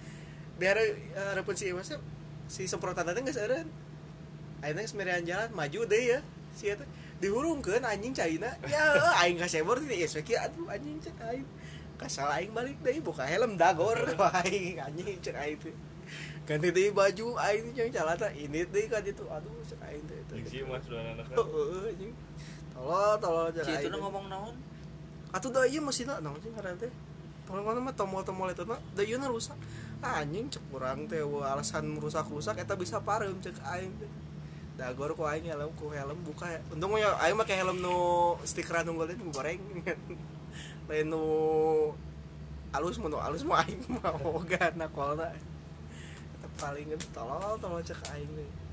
Biar 0.56 0.80
hareupeun 0.80 1.60
si 1.60 1.76
Mas 1.76 1.92
si 2.48 2.72
semprotan 2.72 3.04
teh 3.04 3.20
aing 3.20 3.28
teh 3.28 3.36
geus 4.80 4.96
merean 4.96 5.28
jalan 5.28 5.52
maju 5.52 5.84
deui 5.92 6.16
ya 6.16 6.24
si 6.56 6.72
eta. 6.72 6.88
Dihurungkeun 7.20 7.84
anjing 7.84 8.16
Caina. 8.16 8.56
Ya 8.64 8.96
eh, 8.96 9.22
aing 9.28 9.36
ka 9.36 9.52
sebor 9.52 9.84
teh 9.84 9.92
geus 9.92 10.16
kieu 10.24 10.40
aduh 10.40 10.72
anjing 10.72 10.96
cek 11.04 11.20
aing. 11.20 11.48
Kasal 12.00 12.32
aing 12.32 12.56
balik 12.56 12.80
deui 12.80 13.04
buka 13.04 13.28
helm 13.28 13.60
dagor 13.60 14.00
aing 14.48 14.80
anjing 14.80 15.20
cek 15.20 15.36
aing 15.36 15.60
teh. 15.60 15.76
Ganti 16.48 16.72
deui 16.72 16.96
baju 16.96 17.36
aing 17.44 17.76
jeung 17.76 17.92
calata 17.92 18.32
ini 18.32 18.64
deui 18.64 18.88
ka 18.88 19.04
ditu 19.04 19.28
aduh 19.28 19.52
cek 19.68 19.84
aing 19.84 20.04
teh 20.08 20.20
Jeung 20.32 20.48
si 20.48 20.64
mas 20.64 20.88
dua 20.88 21.04
anak 21.04 21.28
Heeh, 21.36 21.92
anjing. 21.92 22.16
Tolol, 22.74 23.14
tolol 23.20 23.48
si 23.56 23.72
itu 23.76 23.98
ngomong 23.98 24.28
naon 24.30 24.56
Atuh 25.30 25.54
da 25.54 25.62
ieu 25.70 25.82
mesinna 25.82 26.18
naon 26.18 26.42
sih 26.42 26.50
ngaran 26.50 26.74
teh? 26.82 26.90
Tolong 27.46 27.66
mah 27.66 27.94
tomol-tomol 27.94 28.50
eta 28.50 28.66
mah 28.66 28.82
da 28.98 29.06
ieu 29.06 29.18
rusak. 29.22 29.58
Ah, 30.02 30.22
anjing 30.22 30.50
cek 30.50 30.64
urang 30.74 31.06
teh 31.06 31.22
alasan 31.22 31.98
rusak-rusak 32.02 32.58
eta 32.58 32.74
bisa 32.74 32.98
pareum 33.02 33.38
cek 33.38 33.62
aing. 33.62 33.94
Dagor 34.74 35.14
ku 35.14 35.30
aing 35.30 35.46
helm 35.46 35.70
ku 35.78 35.94
helm 35.94 36.18
buka 36.26 36.50
ya. 36.50 36.62
Untung 36.74 36.98
ya 36.98 37.14
aing 37.22 37.38
make 37.38 37.54
helm 37.54 37.78
nu 37.78 38.38
stikeran 38.42 38.90
unggul 38.90 39.06
teh 39.06 39.18
nu 39.18 39.30
goreng. 39.30 39.62
Lain 40.90 41.06
nu 41.14 41.24
alus 42.74 42.98
nu 42.98 43.18
alus 43.22 43.46
mah 43.46 43.62
aing 43.62 43.86
mah 43.86 44.14
oga 44.34 44.74
nakolna. 44.74 45.30
Eta 46.42 46.48
paling 46.58 46.90
tolol 47.14 47.54
tolol 47.62 47.86
cek 47.86 48.02
aing 48.18 48.34
teh. 48.34 48.69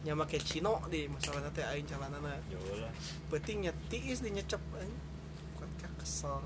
Nya 0.00 0.16
make 0.16 0.40
cino 0.40 0.80
di 0.88 1.04
masalah 1.12 1.52
teh 1.52 1.60
aing 1.60 1.84
calanana 1.84 2.40
jauh 2.48 2.76
lah 2.80 2.88
penting 3.28 3.68
tiis 3.92 4.24
di 4.24 4.32
nyecep 4.32 4.60
aing 4.80 4.96
kuat 5.60 5.92
kesel 6.00 6.40